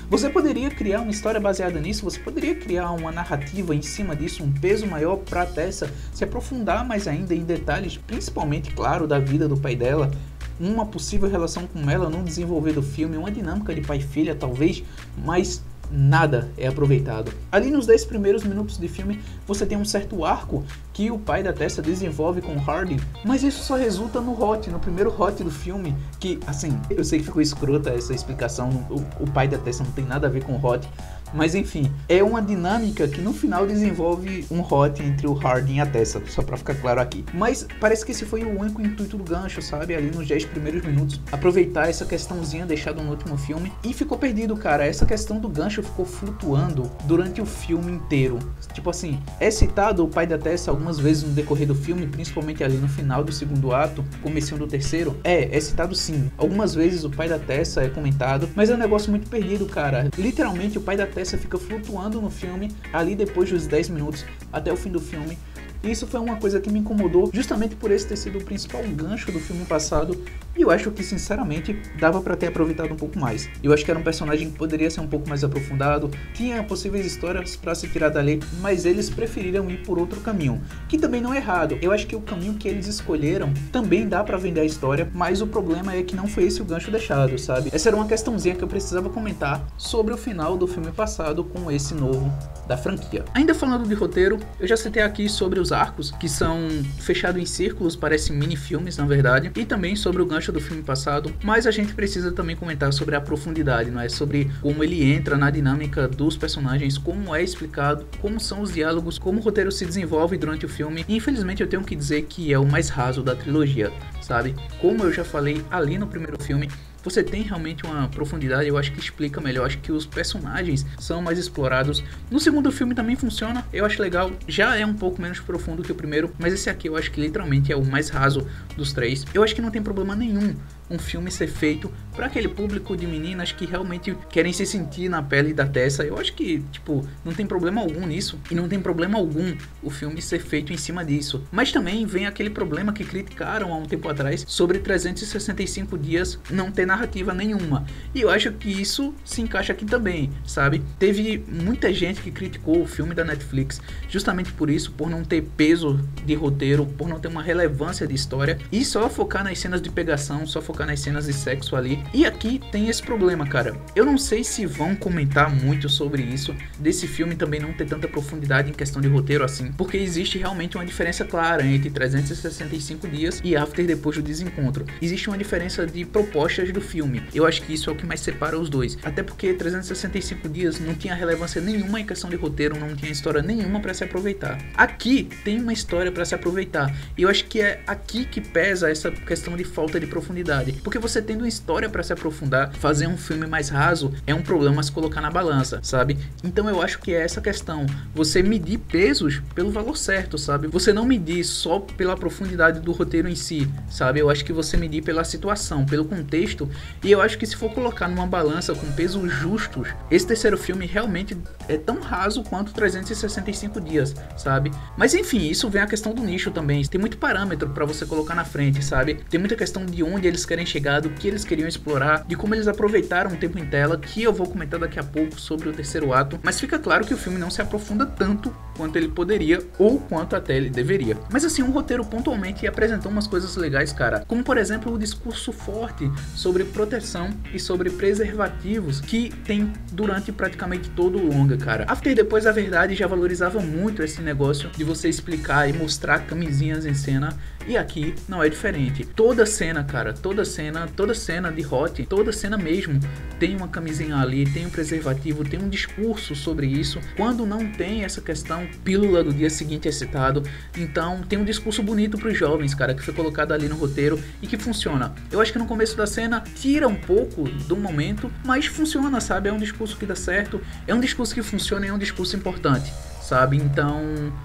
Você 0.10 0.30
poderia 0.30 0.70
criar 0.70 1.02
uma 1.02 1.12
história 1.12 1.40
baseada 1.40 1.80
nisso, 1.80 2.04
você 2.04 2.20
poderia 2.20 2.56
criar 2.56 2.92
uma 2.92 3.12
narrativa 3.12 3.76
em 3.76 3.82
cima 3.82 4.16
disso, 4.16 4.44
um 4.44 4.52
peso 4.52 4.86
maior 4.88 5.18
para 5.18 5.46
Tessa 5.46 5.90
se 6.14 6.24
aprofundar 6.24 6.86
mais 6.86 7.08
ainda 7.08 7.34
em 7.34 7.44
detalhes, 7.44 7.98
principalmente, 7.98 8.74
claro, 8.74 9.08
da 9.08 9.20
vida 9.20 9.48
do 9.48 9.58
pai 9.58 9.76
dela, 9.76 10.12
uma 10.60 10.86
possível 10.86 11.30
relação 11.30 11.68
com 11.68 11.90
ela 11.90 12.10
no 12.10 12.24
desenvolver 12.24 12.74
do 12.74 12.82
filme, 12.82 13.18
uma 13.18 13.32
dinâmica 13.32 13.74
de 13.74 13.82
pai 13.82 13.98
e 13.98 14.02
filha 14.02 14.36
talvez, 14.36 14.84
mas 15.24 15.64
nada 15.92 16.50
é 16.58 16.68
aproveitado. 16.68 17.32
Ali 17.52 17.72
nos 17.72 17.86
10 17.86 18.06
primeiros 18.06 18.44
minutos 18.44 18.78
de 18.78 18.88
filme, 18.88 19.20
você 19.46 19.66
tem 19.66 19.78
um 19.78 19.86
certo 19.86 20.26
arco 20.26 20.64
que 20.98 21.12
o 21.12 21.20
pai 21.20 21.44
da 21.44 21.54
Tessa 21.54 21.80
desenvolve 21.80 22.42
com 22.42 22.58
Hardy, 22.60 23.00
mas 23.24 23.44
isso 23.44 23.64
só 23.64 23.76
resulta 23.76 24.20
no 24.20 24.34
hot, 24.44 24.68
no 24.72 24.80
primeiro 24.80 25.14
hot 25.16 25.44
do 25.44 25.52
filme, 25.52 25.96
que, 26.20 26.40
assim, 26.48 26.76
eu 26.90 27.04
sei 27.04 27.20
que 27.20 27.26
ficou 27.26 27.40
escrota 27.40 27.92
essa 27.92 28.16
explicação, 28.16 28.70
o, 28.90 29.24
o 29.24 29.32
pai 29.32 29.48
da 29.48 29.60
Tessa 29.60 29.84
não 29.84 29.92
tem 29.92 30.04
nada 30.04 30.26
a 30.26 30.30
ver 30.30 30.44
com 30.44 30.54
o 30.54 30.66
hot, 30.66 30.90
mas 31.34 31.56
enfim, 31.56 31.92
é 32.08 32.24
uma 32.24 32.42
dinâmica 32.42 33.08
que 33.08 33.22
no 33.22 33.34
final 33.34 33.68
desenvolve 33.68 34.46
um 34.50 34.62
hot 34.62 35.02
entre 35.02 35.28
o 35.28 35.34
Harding 35.34 35.76
e 35.76 35.80
a 35.82 35.86
Tessa, 35.86 36.22
só 36.28 36.42
pra 36.42 36.58
ficar 36.58 36.76
claro 36.76 37.02
aqui. 37.02 37.26
Mas 37.34 37.68
parece 37.80 38.06
que 38.06 38.12
esse 38.12 38.26
foi 38.26 38.44
o 38.44 38.60
único 38.60 38.82
intuito 38.82 39.18
do 39.18 39.24
gancho, 39.24 39.62
sabe? 39.62 39.94
Ali 39.94 40.10
nos 40.10 40.28
10 40.28 40.46
primeiros 40.46 40.84
minutos, 40.86 41.20
aproveitar 41.32 41.90
essa 41.90 42.06
questãozinha 42.06 42.66
deixada 42.66 43.02
no 43.02 43.10
último 43.12 43.38
filme 43.38 43.72
e 43.84 43.94
ficou 43.94 44.18
perdido, 44.18 44.56
cara. 44.56 44.86
Essa 44.86 45.06
questão 45.06 45.38
do 45.38 45.50
gancho 45.50 45.84
ficou 45.84 46.06
flutuando 46.06 46.90
durante 47.04 47.42
o 47.42 47.46
filme 47.46 47.92
inteiro. 47.92 48.40
Tipo 48.74 48.90
assim, 48.90 49.20
é 49.40 49.52
citado 49.52 50.06
o 50.06 50.08
pai 50.08 50.26
da 50.26 50.38
Tessa 50.38 50.72
algumas 50.72 50.87
vezes 50.98 51.24
no 51.24 51.32
decorrer 51.32 51.68
do 51.68 51.76
filme, 51.76 52.08
principalmente 52.08 52.64
ali 52.64 52.78
no 52.78 52.88
final 52.88 53.24
do 53.24 53.32
segundo 53.32 53.74
ato, 53.74 54.06
comecinho 54.22 54.60
do 54.60 54.68
terceiro. 54.68 55.18
É, 55.24 55.56
é 55.56 55.60
citado 55.60 55.94
sim. 55.94 56.32
Algumas 56.38 56.74
vezes 56.74 57.04
o 57.04 57.10
pai 57.10 57.28
da 57.28 57.38
Tessa 57.38 57.82
é 57.82 57.90
comentado, 57.90 58.48
mas 58.56 58.70
é 58.70 58.76
um 58.76 58.78
negócio 58.78 59.12
muito 59.12 59.30
perdido, 59.30 59.66
cara. 59.66 60.10
Literalmente 60.18 60.78
o 60.78 60.82
pai 60.82 60.96
da 60.96 61.06
peça 61.06 61.38
fica 61.38 61.58
flutuando 61.58 62.22
no 62.22 62.30
filme 62.30 62.72
ali 62.94 63.16
depois 63.16 63.50
dos 63.50 63.68
10 63.68 63.90
minutos 63.90 64.24
até 64.54 64.72
o 64.72 64.78
fim 64.78 64.90
do 64.90 65.02
filme. 65.02 65.38
E 65.84 65.92
isso 65.92 66.08
foi 66.08 66.20
uma 66.20 66.36
coisa 66.38 66.60
que 66.60 66.70
me 66.70 66.80
incomodou, 66.80 67.30
justamente 67.34 67.76
por 67.76 67.92
esse 67.92 68.08
ter 68.08 68.18
sido 68.18 68.40
o 68.40 68.44
principal 68.44 68.84
gancho 68.84 69.32
do 69.32 69.40
filme 69.40 69.66
passado. 69.66 70.22
E 70.56 70.62
eu 70.62 70.72
acho 70.72 70.90
que, 70.92 71.04
sinceramente, 71.04 71.80
dava 72.00 72.20
para 72.20 72.36
ter 72.36 72.48
aproveitado 72.48 72.92
um 72.92 72.96
pouco 72.96 73.20
mais. 73.20 73.48
Eu 73.62 73.72
acho 73.72 73.86
que 73.86 73.92
era 73.92 74.00
um 74.00 74.04
personagem 74.04 74.50
que 74.50 74.58
poderia 74.58 74.90
ser 74.90 75.02
um 75.02 75.08
pouco 75.08 75.30
mais 75.30 75.44
aprofundado, 75.44 76.10
tinha 76.34 76.64
possíveis 76.64 77.06
histórias 77.06 77.56
para 77.56 77.76
se 77.76 77.88
tirar 77.88 78.10
dali, 78.10 78.40
mas 78.60 78.86
eles 78.86 79.10
preferiram 79.10 79.70
ir 79.70 79.84
por 79.84 80.00
outro 80.00 80.20
caminho, 80.22 80.62
que 80.90 80.98
também 80.98 81.22
não 81.22 81.34
é 81.34 81.38
errado. 81.38 81.78
Eu 81.82 81.92
acho 81.92 82.08
que 82.08 82.16
o 82.16 82.22
caminho 82.22 82.56
que 82.56 82.68
eles 82.68 82.88
escolheram 82.88 83.54
também 83.72 84.08
dá 84.08 84.24
para 84.24 84.38
vender 84.38 84.62
a 84.62 84.66
história, 84.66 85.10
mas 85.14 85.42
o 85.42 85.48
problema 85.48 85.94
é 85.94 86.02
que 86.02 86.16
não 86.16 86.28
foi 86.28 86.46
esse 86.46 86.62
o 86.62 86.66
gancho 86.66 86.90
deixado, 86.90 87.38
sabe? 87.38 87.70
Essa 87.72 87.90
era 87.90 87.96
uma 87.96 88.08
questãozinha 88.08 88.56
que 88.56 88.64
eu 88.64 88.68
precisava 88.68 89.10
comentar 89.10 89.66
sobre 89.78 90.14
o 90.14 90.18
final 90.18 90.58
do 90.58 90.68
filme 90.68 90.92
passado 90.92 91.44
com 91.44 91.72
esse 91.72 91.94
novo 91.94 92.32
da 92.68 92.78
franquia. 92.78 93.24
Ainda 93.34 93.54
falando 93.54 93.88
de 93.88 93.94
roteiro, 93.94 94.40
eu 94.60 94.68
já 94.68 94.76
citei 94.76 95.02
aqui 95.02 95.30
sobre 95.30 95.60
os 95.60 95.72
arcos, 95.72 96.12
que 96.12 96.28
são 96.28 96.68
fechados 97.00 97.42
em 97.42 97.46
círculos, 97.46 97.96
parecem 97.96 98.36
mini-filmes 98.36 98.98
na 98.98 99.06
verdade, 99.06 99.52
e 99.56 99.66
também 99.66 99.96
sobre 99.96 100.22
o 100.22 100.26
gancho 100.26 100.52
do 100.52 100.60
filme 100.60 100.84
passado, 100.84 101.34
mas 101.44 101.66
a 101.66 101.72
gente 101.72 101.94
precisa 101.94 102.32
também 102.32 102.56
comentar 102.56 102.92
sobre 102.94 103.16
a 103.16 103.22
profundidade, 103.22 103.92
não 103.92 104.02
é? 104.02 104.10
Sobre 104.10 104.52
como 104.62 104.84
ele 104.84 105.04
entra 105.04 105.38
na 105.38 105.50
dinâmica 105.50 106.08
dos 106.08 106.36
personagens, 106.38 106.98
como 106.98 107.36
é 107.36 107.42
explicado, 107.44 108.06
como 108.22 108.40
são 108.40 108.62
os 108.62 108.74
diálogos, 108.74 109.18
como 109.18 109.40
o 109.40 109.44
roteiro 109.44 109.72
se 109.72 109.86
desenvolve 109.86 110.38
durante 110.38 110.66
o 110.66 110.70
filme. 110.70 111.06
E 111.08 111.16
infelizmente 111.16 111.62
eu 111.62 111.68
tenho 111.68 111.84
que 111.84 111.96
dizer 111.96 112.24
que 112.24 112.52
é 112.52 112.60
o 112.60 112.66
mais 112.66 112.90
raso 112.90 113.24
da 113.24 113.36
trilogia, 113.36 113.92
sabe? 114.22 114.56
Como 114.82 115.04
eu 115.04 115.14
já 115.14 115.24
falei 115.24 115.64
ali 115.70 115.98
no 115.98 116.08
primeiro 116.08 116.42
filme, 116.42 116.70
você 117.10 117.24
tem 117.24 117.42
realmente 117.42 117.86
uma 117.86 118.10
profundidade, 118.10 118.68
eu 118.68 118.78
acho 118.78 118.92
que 118.92 119.00
explica 119.00 119.40
melhor, 119.40 119.66
acho 119.66 119.78
que 119.78 119.92
os 119.92 120.06
personagens 120.06 120.86
são 121.00 121.22
mais 121.22 121.40
explorados. 121.40 122.04
No 122.30 122.40
segundo 122.40 122.70
filme 122.70 122.94
também 122.94 123.16
funciona, 123.16 123.66
eu 123.72 123.86
acho 123.86 124.02
legal, 124.02 124.32
já 124.46 124.76
é 124.76 124.86
um 124.86 124.94
pouco 124.94 125.22
menos 125.22 125.40
profundo 125.40 125.82
que 125.84 125.92
o 125.92 125.96
primeiro, 125.96 126.34
mas 126.38 126.54
esse 126.54 126.70
aqui 126.70 126.90
eu 126.90 126.98
acho 126.98 127.10
que 127.10 127.22
literalmente 127.22 127.72
é 127.72 127.78
o 127.78 127.86
mais 127.86 128.10
raso 128.10 128.46
dos 128.76 128.92
três. 128.92 129.26
Eu 129.34 129.42
acho 129.42 129.56
que 129.56 129.62
não 129.62 129.72
tem 129.72 129.82
problema 129.82 130.16
nenhum 130.16 130.54
um 130.90 130.98
filme 130.98 131.32
ser 131.32 131.48
feito 131.48 131.92
para 132.18 132.26
aquele 132.26 132.48
público 132.48 132.98
de 132.98 133.06
meninas 133.06 133.52
que 133.52 133.66
realmente 133.66 134.18
querem 134.30 134.52
se 134.52 134.66
sentir 134.66 135.08
na 135.08 135.22
pele 135.22 135.54
da 135.54 135.68
Tessa. 135.68 136.04
Eu 136.04 136.18
acho 136.18 136.34
que, 136.34 136.64
tipo, 136.72 137.08
não 137.24 137.32
tem 137.32 137.46
problema 137.46 137.80
algum 137.80 138.08
nisso 138.08 138.40
e 138.50 138.56
não 138.56 138.68
tem 138.68 138.80
problema 138.80 139.20
algum 139.20 139.56
o 139.84 139.92
filme 139.92 140.20
ser 140.20 140.40
feito 140.40 140.74
em 140.74 140.78
cima 140.78 141.06
disso. 141.06 141.44
Mas 141.52 141.72
também 141.72 142.06
vem 142.08 142.26
aquele 142.26 142.50
problema 142.50 142.92
que 142.92 143.04
criticaram 143.04 143.72
há 143.72 143.78
um 143.78 143.86
tempo 143.86 144.10
atrás 144.10 144.44
sobre 144.48 144.80
365 144.80 145.98
dias 145.98 146.40
não 146.50 146.72
ter 146.72 146.88
narrativa 146.88 147.34
nenhuma. 147.36 147.86
E 148.16 148.22
eu 148.22 148.30
acho 148.30 148.52
que 148.52 148.70
isso 148.70 149.14
se 149.24 149.42
encaixa 149.42 149.74
aqui 149.74 149.86
também, 149.86 150.32
sabe? 150.44 150.82
Teve 150.98 151.44
muita 151.48 151.94
gente 151.94 152.22
que 152.22 152.32
criticou 152.32 152.82
o 152.82 152.88
filme 152.88 153.14
da 153.14 153.24
Netflix 153.24 153.80
justamente 154.10 154.52
por 154.54 154.70
isso, 154.70 154.92
por 154.92 155.10
não 155.10 155.24
ter 155.24 155.44
peso 155.56 156.00
de 156.26 156.34
roteiro, 156.34 156.86
por 156.86 157.08
não 157.08 157.20
ter 157.20 157.28
uma 157.28 157.44
relevância 157.44 158.08
de 158.08 158.16
história 158.16 158.58
e 158.72 158.84
só 158.84 159.08
focar 159.08 159.44
nas 159.44 159.60
cenas 159.60 159.82
de 159.82 159.90
pegação, 159.90 160.48
só 160.48 160.62
focar 160.62 160.77
focar 160.78 160.86
nas 160.86 161.00
cenas 161.00 161.26
de 161.26 161.34
sexo 161.34 161.76
ali. 161.76 162.04
E 162.14 162.26
aqui 162.26 162.62
tem 162.72 162.88
esse 162.88 163.02
problema, 163.02 163.48
cara. 163.48 163.76
Eu 163.96 164.06
não 164.06 164.18
sei 164.18 164.44
se 164.44 164.66
vão 164.66 164.96
comentar 164.96 165.50
muito 165.50 165.90
sobre 165.90 166.22
isso, 166.22 166.56
desse 166.78 167.08
filme 167.08 167.36
também 167.36 167.60
não 167.60 167.74
ter 167.74 167.86
tanta 167.86 168.08
profundidade 168.08 168.70
em 168.70 168.74
questão 168.74 169.02
de 169.02 169.08
roteiro 169.08 169.44
assim, 169.44 169.72
porque 169.72 169.98
existe 169.98 170.38
realmente 170.38 170.78
uma 170.78 170.86
diferença 170.86 171.26
clara 171.26 171.66
entre 171.66 171.90
365 171.90 173.08
dias 173.08 173.42
e 173.44 173.56
After 173.56 173.86
depois 173.86 174.18
do 174.18 174.22
desencontro. 174.22 174.86
Existe 175.02 175.30
uma 175.30 175.38
diferença 175.38 175.86
de 175.88 176.06
propostas 176.06 176.72
do 176.72 176.80
filme. 176.80 177.24
Eu 177.34 177.46
acho 177.46 177.64
que 177.64 177.74
isso 177.74 177.90
é 177.90 177.94
o 177.94 177.96
que 177.96 178.06
mais 178.06 178.20
separa 178.20 178.60
os 178.60 178.70
dois. 178.70 178.98
Até 179.04 179.24
porque 179.24 179.54
365 179.54 180.48
dias 180.50 180.80
não 180.80 180.94
tinha 180.94 181.16
relevância 181.16 181.60
nenhuma 181.60 182.00
em 182.00 182.06
questão 182.06 182.30
de 182.30 182.36
roteiro, 182.36 182.78
não 182.78 182.96
tinha 182.96 183.12
história 183.12 183.42
nenhuma 183.42 183.80
para 183.80 183.94
se 183.94 184.04
aproveitar. 184.04 184.60
Aqui 184.76 185.28
tem 185.44 185.60
uma 185.60 185.74
história 185.74 186.12
para 186.12 186.26
se 186.26 186.36
aproveitar. 186.36 186.94
E 187.18 187.24
eu 187.24 187.30
acho 187.30 187.46
que 187.46 187.62
é 187.62 187.82
aqui 187.88 188.26
que 188.26 188.42
pesa 188.42 188.92
essa 188.92 189.10
questão 189.10 189.56
de 189.56 189.64
falta 189.64 190.00
de 190.00 190.06
profundidade. 190.06 190.67
Porque 190.74 191.00
você 191.00 191.22
tendo 191.22 191.42
uma 191.42 191.48
história 191.48 191.90
para 191.90 192.04
se 192.04 192.14
aprofundar, 192.14 192.74
fazer 192.74 193.08
um 193.08 193.18
filme 193.18 193.48
mais 193.48 193.70
raso 193.70 194.14
é 194.26 194.34
um 194.34 194.42
problema 194.42 194.82
se 194.84 194.92
colocar 194.92 195.22
na 195.22 195.30
balança, 195.30 195.80
sabe? 195.84 196.18
Então 196.44 196.68
eu 196.70 196.82
acho 196.82 197.00
que 197.00 197.14
é 197.14 197.22
essa 197.22 197.42
questão. 197.42 197.86
Você 198.14 198.42
medir 198.42 198.78
pesos 198.78 199.42
pelo 199.54 199.72
valor 199.72 199.98
certo, 199.98 200.38
sabe? 200.38 200.68
Você 200.68 200.94
não 200.94 201.06
medir 201.06 201.44
só 201.44 201.80
pela 201.80 202.16
profundidade 202.16 202.80
do 202.80 202.92
roteiro 202.92 203.28
em 203.28 203.36
si, 203.36 203.70
sabe? 203.90 204.20
Eu 204.20 204.30
acho 204.30 204.44
que 204.44 204.54
você 204.54 204.78
medir 204.78 205.04
pela 205.04 205.24
situação, 205.24 205.86
pelo 205.86 206.06
contexto. 206.06 206.70
E 207.04 207.12
eu 207.12 207.22
acho 207.22 207.38
que 207.38 207.46
se 207.46 207.56
for 207.56 207.72
colocar 207.74 208.08
numa 208.08 208.28
balança 208.28 208.74
com 208.74 208.92
pesos 208.92 209.32
justos, 209.32 209.90
esse 210.10 210.26
terceiro 210.26 210.58
filme 210.58 210.86
realmente 210.86 211.38
é 211.68 211.78
tão 211.78 212.00
raso 212.00 212.44
quanto 212.44 212.74
365 212.74 213.80
dias, 213.82 214.16
sabe? 214.36 214.72
Mas 214.98 215.14
enfim, 215.14 215.48
isso 215.48 215.70
vem 215.70 215.82
a 215.82 215.88
questão 215.88 216.14
do 216.14 216.22
nicho 216.22 216.52
também. 216.52 216.84
Tem 216.86 217.00
muito 217.00 217.18
parâmetro 217.18 217.70
para 217.70 217.86
você 217.86 218.06
colocar 218.06 218.36
na 218.36 218.46
frente, 218.46 218.84
sabe? 218.84 219.16
Tem 219.30 219.40
muita 219.40 219.56
questão 219.56 219.86
de 219.86 220.04
onde 220.04 220.28
eles 220.28 220.46
querem 220.46 220.57
terem 220.58 220.66
chegado, 220.66 221.06
o 221.06 221.12
que 221.12 221.28
eles 221.28 221.44
queriam 221.44 221.68
explorar, 221.68 222.26
de 222.28 222.36
como 222.36 222.56
eles 222.56 222.68
aproveitaram 222.68 223.32
o 223.32 223.38
tempo 223.38 223.60
em 223.60 223.66
tela, 223.66 223.98
que 223.98 224.24
eu 224.24 224.34
vou 224.34 224.48
comentar 224.48 224.80
daqui 224.80 225.00
a 225.00 225.04
pouco 225.04 225.40
sobre 225.40 225.70
o 225.70 225.74
terceiro 225.74 226.12
ato, 226.14 226.40
mas 226.42 226.60
fica 226.60 226.80
claro 226.80 227.06
que 227.06 227.14
o 227.14 227.18
filme 227.18 227.38
não 227.38 227.52
se 227.52 227.62
aprofunda 227.62 228.06
tanto 228.06 228.56
quanto 228.76 228.96
ele 228.96 229.08
poderia 229.08 229.60
ou 229.78 230.00
quanto 230.00 230.36
até 230.36 230.58
ele 230.58 230.70
deveria. 230.70 231.18
Mas 231.32 231.46
assim, 231.46 231.62
um 231.62 231.72
roteiro 231.72 232.04
pontualmente 232.04 232.66
apresentou 232.66 233.12
umas 233.12 233.28
coisas 233.28 233.56
legais, 233.56 233.92
cara, 233.92 234.24
como 234.28 234.44
por 234.44 234.58
exemplo 234.58 234.94
o 234.94 234.98
discurso 234.98 235.52
forte 235.52 236.10
sobre 236.36 236.64
proteção 236.64 237.30
e 237.54 237.60
sobre 237.60 237.90
preservativos 237.92 239.00
que 239.00 239.30
tem 239.46 239.72
durante 239.92 240.32
praticamente 240.32 240.90
todo 240.90 241.20
o 241.20 241.28
longa, 241.28 241.58
cara. 241.58 241.86
After 241.88 242.16
depois 242.16 242.48
a 242.48 242.52
verdade 242.52 242.96
já 242.96 243.06
valorizava 243.06 243.60
muito 243.60 244.02
esse 244.02 244.22
negócio 244.22 244.70
de 244.76 244.84
você 244.84 245.08
explicar 245.08 245.70
e 245.70 245.74
mostrar 245.74 246.20
camisinhas 246.26 246.86
em 246.86 246.94
cena 246.94 247.38
e 247.68 247.76
aqui 247.76 248.16
não 248.30 248.42
é 248.42 248.48
diferente. 248.48 249.06
Toda 249.06 249.46
cena, 249.46 249.84
cara, 249.84 250.14
toda 250.14 250.46
cena, 250.48 250.88
toda 250.96 251.14
cena 251.14 251.52
de 251.52 251.64
hot, 251.64 252.04
toda 252.08 252.32
cena 252.32 252.58
mesmo, 252.58 253.00
tem 253.40 253.56
uma 253.56 253.68
camisinha 253.68 254.18
ali, 254.18 254.50
tem 254.50 254.66
um 254.66 254.70
preservativo, 254.70 255.44
tem 255.44 255.60
um 255.60 255.70
discurso 255.70 256.34
sobre 256.36 256.66
isso. 256.66 257.00
Quando 257.16 257.46
não 257.46 257.72
tem 257.72 258.04
essa 258.04 258.20
questão 258.20 258.68
pílula 258.84 259.24
do 259.24 259.32
dia 259.32 259.50
seguinte 259.50 259.88
excitado, 259.88 260.42
então 260.76 261.22
tem 261.22 261.38
um 261.38 261.46
discurso 261.46 261.84
bonito 261.84 262.18
para 262.18 262.30
os 262.30 262.38
jovens, 262.38 262.74
cara, 262.74 262.96
que 262.96 263.04
foi 263.04 263.14
colocado 263.14 263.52
ali 263.52 263.70
no 263.70 263.76
roteiro 263.76 264.20
e 264.42 264.48
que 264.48 264.58
funciona. 264.58 265.14
Eu 265.32 265.40
acho 265.40 265.52
que 265.52 265.60
no 265.60 265.68
começo 265.68 265.96
da 265.96 266.08
cena 266.08 266.42
tira 266.56 266.88
um 266.88 266.96
pouco 266.96 267.44
do 267.44 267.78
momento, 267.78 268.32
mas 268.44 268.66
funciona, 268.66 269.22
sabe? 269.22 269.50
É 269.50 269.54
um 269.54 269.60
discurso 269.60 269.96
que 269.96 270.06
dá 270.08 270.16
certo, 270.16 270.60
é 270.88 270.96
um 270.96 271.00
discurso 271.00 271.36
que 271.36 271.44
funciona 271.44 271.86
e 271.86 271.90
é 271.90 271.94
um 271.94 272.00
discurso 272.00 272.36
importante 272.36 272.92
sabe? 273.28 273.58
Então, 273.58 274.02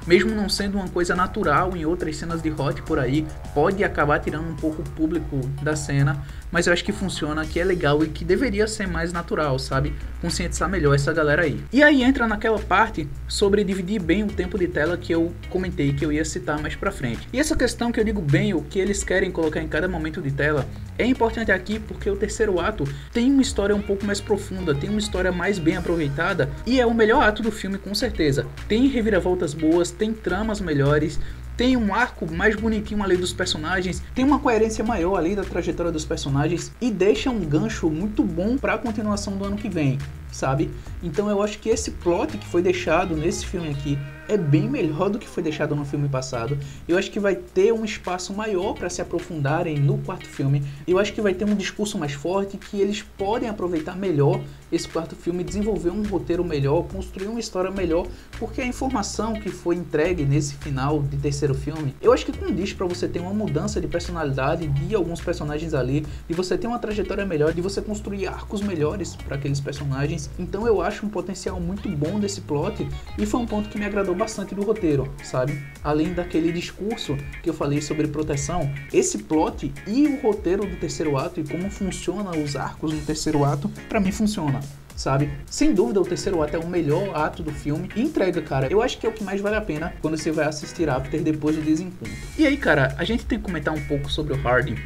mesmo 0.07 0.35
não 0.35 0.49
sendo 0.49 0.77
uma 0.77 0.89
coisa 0.89 1.15
natural 1.15 1.77
em 1.77 1.85
outras 1.85 2.17
cenas 2.17 2.43
de 2.43 2.51
hot 2.51 2.83
por 2.83 2.99
aí, 2.99 3.25
pode 3.55 3.85
acabar 3.85 4.19
tirando 4.19 4.49
um 4.49 4.57
pouco 4.57 4.83
o 4.83 4.85
público 4.85 5.39
da 5.63 5.77
cena, 5.77 6.21
mas 6.53 6.67
eu 6.67 6.73
acho 6.73 6.85
que 6.85 6.93
funciona, 6.93 7.45
que 7.47 7.59
é 7.59 7.65
legal 7.65 8.05
e 8.05 8.09
que 8.09 8.25
deveria 8.25 8.69
ser 8.69 8.87
mais 8.87 9.13
natural, 9.13 9.59
sabe? 9.59 9.95
Conscientizar 10.21 10.69
melhor 10.69 10.95
essa 10.95 11.13
galera 11.13 11.43
aí. 11.43 11.59
E 11.73 11.83
aí 11.83 12.03
entra 12.03 12.29
naquela 12.29 12.59
parte 12.59 13.09
sobre 13.27 13.65
dividir 13.65 14.01
bem 14.01 14.23
o 14.23 14.29
tempo 14.29 14.59
de 14.59 14.69
tela 14.69 14.97
que 14.97 15.13
eu 15.13 15.33
comentei 15.49 15.93
que 15.95 16.05
eu 16.05 16.13
ia 16.13 16.25
citar 16.25 16.61
mais 16.61 16.77
pra 16.77 16.93
frente. 16.93 17.27
E 17.33 17.41
essa 17.41 17.57
questão 17.57 17.91
que 17.91 17.99
eu 17.99 18.05
digo 18.05 18.21
bem, 18.21 18.53
o 18.53 18.63
que 18.63 18.79
eles 18.79 19.03
querem 19.03 19.31
colocar 19.31 19.61
em 19.61 19.69
cada 19.69 19.89
momento 19.89 20.21
de 20.21 20.31
tela, 20.31 20.69
é 20.99 21.07
importante 21.07 21.51
aqui 21.51 21.79
porque 21.79 22.11
o 22.11 22.17
terceiro 22.17 22.61
ato 22.61 22.85
tem 23.13 23.33
uma 23.33 23.41
história 23.41 23.75
um 23.75 23.81
pouco 23.81 24.05
mais 24.05 24.21
profunda, 24.21 24.75
tem 24.75 24.91
uma 24.91 24.99
história 24.99 25.33
mais 25.33 25.59
bem 25.59 25.77
aproveitada 25.77 26.51
e 26.67 26.79
é 26.79 26.87
o 26.87 26.95
melhor 26.95 27.23
ato 27.25 27.43
do 27.43 27.51
filme 27.51 27.79
com 27.79 27.95
certeza. 27.95 28.47
Tem 28.69 28.87
reviravoltas 28.89 29.55
boas, 29.55 29.91
tem 29.91 30.13
tramas 30.13 30.61
melhores, 30.61 31.19
tem 31.63 31.77
um 31.77 31.95
arco 31.95 32.27
mais 32.29 32.57
bonitinho 32.57 33.05
ali 33.05 33.17
dos 33.17 33.33
personagens, 33.33 34.03
tem 34.17 34.25
uma 34.25 34.41
coerência 34.41 34.85
maior 34.85 35.17
ali 35.17 35.37
da 35.37 35.45
trajetória 35.45 35.93
dos 35.93 36.05
personagens 36.05 36.73
e 36.81 36.91
deixa 36.91 37.31
um 37.31 37.39
gancho 37.39 37.89
muito 37.89 38.25
bom 38.25 38.59
para 38.59 38.75
a 38.75 38.79
continuação 38.79 39.37
do 39.37 39.45
ano 39.45 39.57
que 39.57 39.69
vem, 39.69 39.97
sabe? 40.33 40.73
Então 41.01 41.31
eu 41.31 41.41
acho 41.41 41.61
que 41.61 41.69
esse 41.69 41.93
plot 41.93 42.37
que 42.37 42.45
foi 42.49 42.63
deixado 42.63 43.15
nesse 43.15 43.47
filme 43.47 43.71
aqui 43.71 43.97
é 44.29 44.37
bem 44.37 44.69
melhor 44.69 45.09
do 45.09 45.21
que 45.21 45.29
foi 45.29 45.41
deixado 45.41 45.77
no 45.77 45.85
filme 45.85 46.09
passado. 46.09 46.59
Eu 46.89 46.99
acho 46.99 47.13
que 47.13 47.21
vai 47.21 47.37
ter 47.37 47.73
um 47.73 47.85
espaço 47.85 48.35
maior 48.35 48.75
para 48.75 48.91
se 48.91 49.01
aprofundarem 49.01 49.79
no 49.79 49.99
quarto 49.99 50.27
filme. 50.27 50.65
Eu 50.85 50.99
acho 50.99 51.13
que 51.13 51.21
vai 51.21 51.33
ter 51.33 51.45
um 51.45 51.55
discurso 51.55 51.97
mais 51.97 52.13
forte 52.13 52.57
que 52.57 52.81
eles 52.81 53.03
podem 53.17 53.49
aproveitar 53.49 53.97
melhor 53.97 54.41
esse 54.73 54.89
quarto 54.89 55.15
filme, 55.15 55.45
desenvolver 55.45 55.91
um 55.91 56.03
roteiro 56.03 56.43
melhor, 56.43 56.85
construir 56.85 57.27
uma 57.27 57.39
história 57.39 57.71
melhor, 57.71 58.07
porque 58.39 58.63
a 58.63 58.67
informação 58.67 59.35
que 59.35 59.51
foi 59.51 59.77
entregue 59.77 60.25
nesse 60.25 60.55
final 60.55 61.03
de 61.03 61.19
terceiro 61.19 61.55
filme, 61.55 61.95
eu 62.01 62.13
acho 62.13 62.25
que 62.25 62.33
condiz 62.33 62.73
para 62.73 62.87
você 62.87 63.07
ter 63.07 63.21
uma 63.21 63.35
mudança 63.35 63.81
de 63.81 63.87
personalidade 63.87 64.67
de 64.67 64.95
alguns 64.95 65.21
personagens 65.21 65.75
ali, 65.75 66.07
de 66.27 66.35
você 66.35 66.57
ter 66.57 66.67
uma 66.67 66.79
trajetória 66.79 67.27
melhor, 67.27 67.53
de 67.53 67.61
você 67.61 67.83
construir 67.83 68.27
arcos 68.27 68.63
melhores 68.63 69.15
para 69.15 69.37
aqueles 69.37 69.61
personagens. 69.61 70.31
Então 70.39 70.67
eu 70.67 70.81
acho 70.81 71.05
um 71.05 71.11
potencial 71.11 71.61
muito 71.61 71.89
bom 71.91 72.19
desse 72.19 72.41
plot 72.41 72.89
e 73.19 73.27
foi 73.27 73.41
um 73.41 73.47
ponto 73.47 73.69
que 73.69 73.79
me 73.79 73.85
agradou 73.85 74.15
bastante 74.15 74.55
do 74.55 74.63
roteiro, 74.63 75.13
sabe? 75.23 75.61
Além 75.85 76.15
daquele 76.15 76.51
discurso 76.51 77.17
que 77.43 77.51
eu 77.51 77.55
falei 77.55 77.83
sobre 77.83 78.09
proteção, 78.09 78.73
esse 78.93 79.19
plot 79.19 79.73
e 79.87 80.07
o 80.07 80.21
roteiro 80.23 80.67
do 80.67 80.77
terceiro 80.77 81.19
ato 81.19 81.41
e 81.41 81.45
como 81.45 81.71
funciona 81.71 82.31
os 82.31 82.57
arcos 82.57 82.93
do 82.93 83.05
terceiro 83.05 83.45
ato, 83.45 83.69
para 83.89 84.01
mim 84.01 84.13
funciona 84.13 84.62
sabe? 84.97 85.31
Sem 85.47 85.75
dúvida, 85.75 86.01
o 86.01 86.05
terceiro 86.05 86.43
ato 86.43 86.57
é 86.57 86.59
o 86.59 86.67
melhor 86.67 87.15
ato 87.15 87.43
do 87.43 87.53
filme 87.53 87.89
e 87.95 88.03
entrega, 88.03 88.41
cara. 88.43 88.67
Eu 88.71 88.83
acho 88.83 88.99
que 88.99 89.07
é 89.07 89.09
o 89.09 89.13
que 89.13 89.25
mais 89.25 89.41
vale 89.41 89.57
a 89.57 89.61
pena 89.61 89.95
quando 90.01 90.17
você 90.17 90.31
vai 90.31 90.47
assistir 90.47 90.89
After 90.89 91.23
depois 91.23 91.57
do 91.57 91.63
desencontro. 91.63 92.13
E 92.39 92.47
aí, 92.47 92.57
cara, 92.57 92.95
a 92.99 93.05
gente 93.05 93.27
tem 93.27 93.39
que 93.39 93.45
comentar 93.45 93.75
um 93.75 93.81
pouco 93.87 94.11
sobre 94.11 94.33
o 94.35 94.37
Harding 94.37 94.77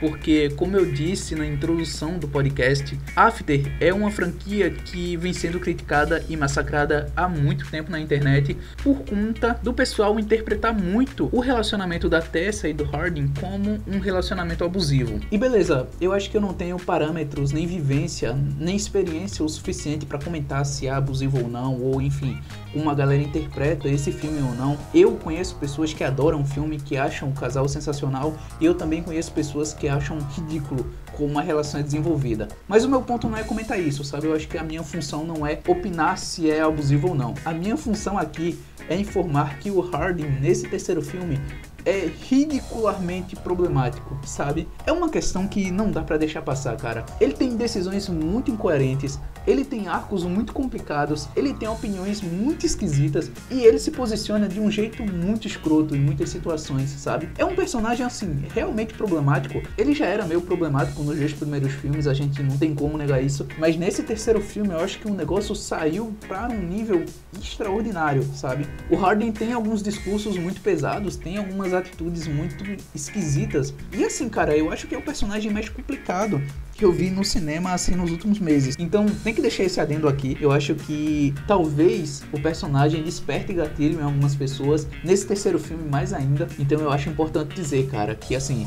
porque, 0.00 0.50
como 0.50 0.76
eu 0.76 0.86
disse 0.86 1.34
na 1.34 1.46
introdução 1.46 2.18
do 2.18 2.28
podcast, 2.28 2.98
After 3.14 3.72
é 3.80 3.92
uma 3.92 4.10
franquia 4.10 4.70
que 4.70 5.16
vem 5.16 5.32
sendo 5.32 5.58
criticada 5.58 6.24
e 6.28 6.36
massacrada 6.36 7.10
há 7.16 7.28
muito 7.28 7.70
tempo 7.70 7.90
na 7.90 8.00
internet 8.00 8.56
por 8.82 9.00
conta 9.00 9.58
do 9.62 9.72
pessoal 9.72 10.18
interpretar 10.18 10.74
muito 10.74 11.28
o 11.32 11.40
relacionamento 11.40 12.08
da 12.08 12.20
Tessa 12.20 12.68
e 12.68 12.72
do 12.72 12.84
Harding 12.84 13.32
como 13.40 13.80
um 13.86 13.98
relacionamento 13.98 14.64
abusivo. 14.64 15.20
E 15.30 15.38
beleza, 15.38 15.88
eu 16.00 16.12
acho 16.12 16.30
que 16.30 16.36
eu 16.36 16.40
não 16.40 16.52
tenho 16.52 16.78
parâmetros, 16.78 17.52
nem 17.52 17.66
vivência, 17.66 18.36
nem 18.58 18.76
experiência 18.76 19.44
o 19.44 19.48
suficiente 19.48 20.06
para 20.06 20.18
comentar 20.18 20.64
se 20.64 20.86
é 20.86 20.90
abusivo 20.90 21.42
ou 21.42 21.48
não, 21.48 21.80
ou 21.80 22.00
enfim, 22.00 22.38
uma 22.74 22.94
galera 22.94 23.22
interpreta 23.22 23.88
esse 23.88 24.12
filme 24.12 24.40
ou 24.42 24.54
não. 24.54 24.78
Eu 24.94 25.12
conheço 25.12 25.56
pessoas 25.56 25.92
que 25.92 26.04
adoram 26.04 26.42
o 26.42 26.44
filme, 26.44 26.78
que 26.78 26.96
acham 26.96 27.28
o 27.28 27.32
casal 27.32 27.68
sensacional, 27.68 28.36
e 28.60 28.64
eu 28.64 28.74
também 28.74 29.02
conheço 29.02 29.32
pessoas 29.32 29.72
que 29.72 29.85
acham 29.88 30.18
ridículo 30.18 30.86
como 31.16 31.30
uma 31.30 31.42
relação 31.42 31.80
é 31.80 31.82
desenvolvida. 31.82 32.48
Mas 32.68 32.84
o 32.84 32.88
meu 32.88 33.02
ponto 33.02 33.28
não 33.28 33.38
é 33.38 33.42
comentar 33.42 33.80
isso, 33.80 34.04
sabe? 34.04 34.26
Eu 34.26 34.34
acho 34.34 34.46
que 34.46 34.58
a 34.58 34.62
minha 34.62 34.82
função 34.82 35.24
não 35.24 35.46
é 35.46 35.58
opinar 35.66 36.18
se 36.18 36.50
é 36.50 36.60
abusivo 36.60 37.08
ou 37.08 37.14
não. 37.14 37.34
A 37.44 37.52
minha 37.52 37.76
função 37.76 38.18
aqui 38.18 38.58
é 38.88 38.96
informar 38.96 39.58
que 39.58 39.70
o 39.70 39.80
Harding, 39.80 40.28
nesse 40.40 40.68
terceiro 40.68 41.02
filme, 41.02 41.40
é 41.84 42.10
ridicularmente 42.28 43.36
problemático, 43.36 44.18
sabe? 44.24 44.68
É 44.84 44.92
uma 44.92 45.08
questão 45.08 45.46
que 45.46 45.70
não 45.70 45.90
dá 45.90 46.02
para 46.02 46.16
deixar 46.16 46.42
passar, 46.42 46.76
cara. 46.76 47.06
Ele 47.20 47.32
tem 47.32 47.56
decisões 47.56 48.08
muito 48.08 48.50
incoerentes, 48.50 49.18
ele 49.46 49.64
tem 49.64 49.88
arcos 49.88 50.24
muito 50.24 50.52
complicados, 50.52 51.28
ele 51.36 51.54
tem 51.54 51.68
opiniões 51.68 52.20
muito 52.20 52.66
esquisitas 52.66 53.30
e 53.50 53.60
ele 53.60 53.78
se 53.78 53.90
posiciona 53.90 54.48
de 54.48 54.60
um 54.60 54.70
jeito 54.70 55.02
muito 55.02 55.46
escroto 55.46 55.94
em 55.94 56.00
muitas 56.00 56.30
situações, 56.30 56.90
sabe? 56.90 57.28
É 57.38 57.44
um 57.44 57.54
personagem 57.54 58.04
assim, 58.04 58.44
realmente 58.54 58.94
problemático. 58.94 59.62
Ele 59.78 59.94
já 59.94 60.06
era 60.06 60.24
meio 60.24 60.40
problemático 60.40 61.02
nos 61.02 61.18
dois 61.18 61.32
primeiros 61.32 61.72
filmes, 61.72 62.06
a 62.06 62.14
gente 62.14 62.42
não 62.42 62.56
tem 62.56 62.74
como 62.74 62.98
negar 62.98 63.22
isso, 63.22 63.46
mas 63.58 63.76
nesse 63.76 64.02
terceiro 64.02 64.40
filme 64.40 64.72
eu 64.72 64.80
acho 64.80 64.98
que 64.98 65.08
o 65.08 65.14
negócio 65.14 65.54
saiu 65.54 66.14
para 66.26 66.48
um 66.48 66.60
nível 66.60 67.04
extraordinário, 67.40 68.22
sabe? 68.34 68.66
O 68.90 68.96
Harden 68.96 69.32
tem 69.32 69.52
alguns 69.52 69.82
discursos 69.82 70.36
muito 70.38 70.60
pesados, 70.60 71.16
tem 71.16 71.36
algumas 71.36 71.72
atitudes 71.72 72.26
muito 72.26 72.64
esquisitas. 72.94 73.74
E 73.92 74.04
assim, 74.04 74.28
cara, 74.28 74.56
eu 74.56 74.72
acho 74.72 74.86
que 74.86 74.94
é 74.94 74.98
o 74.98 75.02
personagem 75.02 75.52
mais 75.52 75.68
complicado 75.68 76.40
que 76.76 76.84
eu 76.84 76.92
vi 76.92 77.10
no 77.10 77.24
cinema 77.24 77.72
assim 77.72 77.94
nos 77.94 78.10
últimos 78.10 78.38
meses. 78.38 78.76
Então 78.78 79.06
tem 79.06 79.34
que 79.34 79.40
deixar 79.40 79.64
esse 79.64 79.80
adendo 79.80 80.08
aqui. 80.08 80.36
Eu 80.40 80.52
acho 80.52 80.74
que 80.74 81.34
talvez 81.46 82.22
o 82.32 82.40
personagem 82.40 83.02
desperte 83.02 83.52
gatilho 83.52 84.00
em 84.00 84.02
algumas 84.02 84.34
pessoas. 84.34 84.86
Nesse 85.02 85.26
terceiro 85.26 85.58
filme, 85.58 85.88
mais 85.88 86.12
ainda. 86.12 86.46
Então 86.58 86.78
eu 86.80 86.90
acho 86.90 87.08
importante 87.08 87.54
dizer, 87.54 87.88
cara, 87.88 88.14
que 88.14 88.36
assim, 88.36 88.66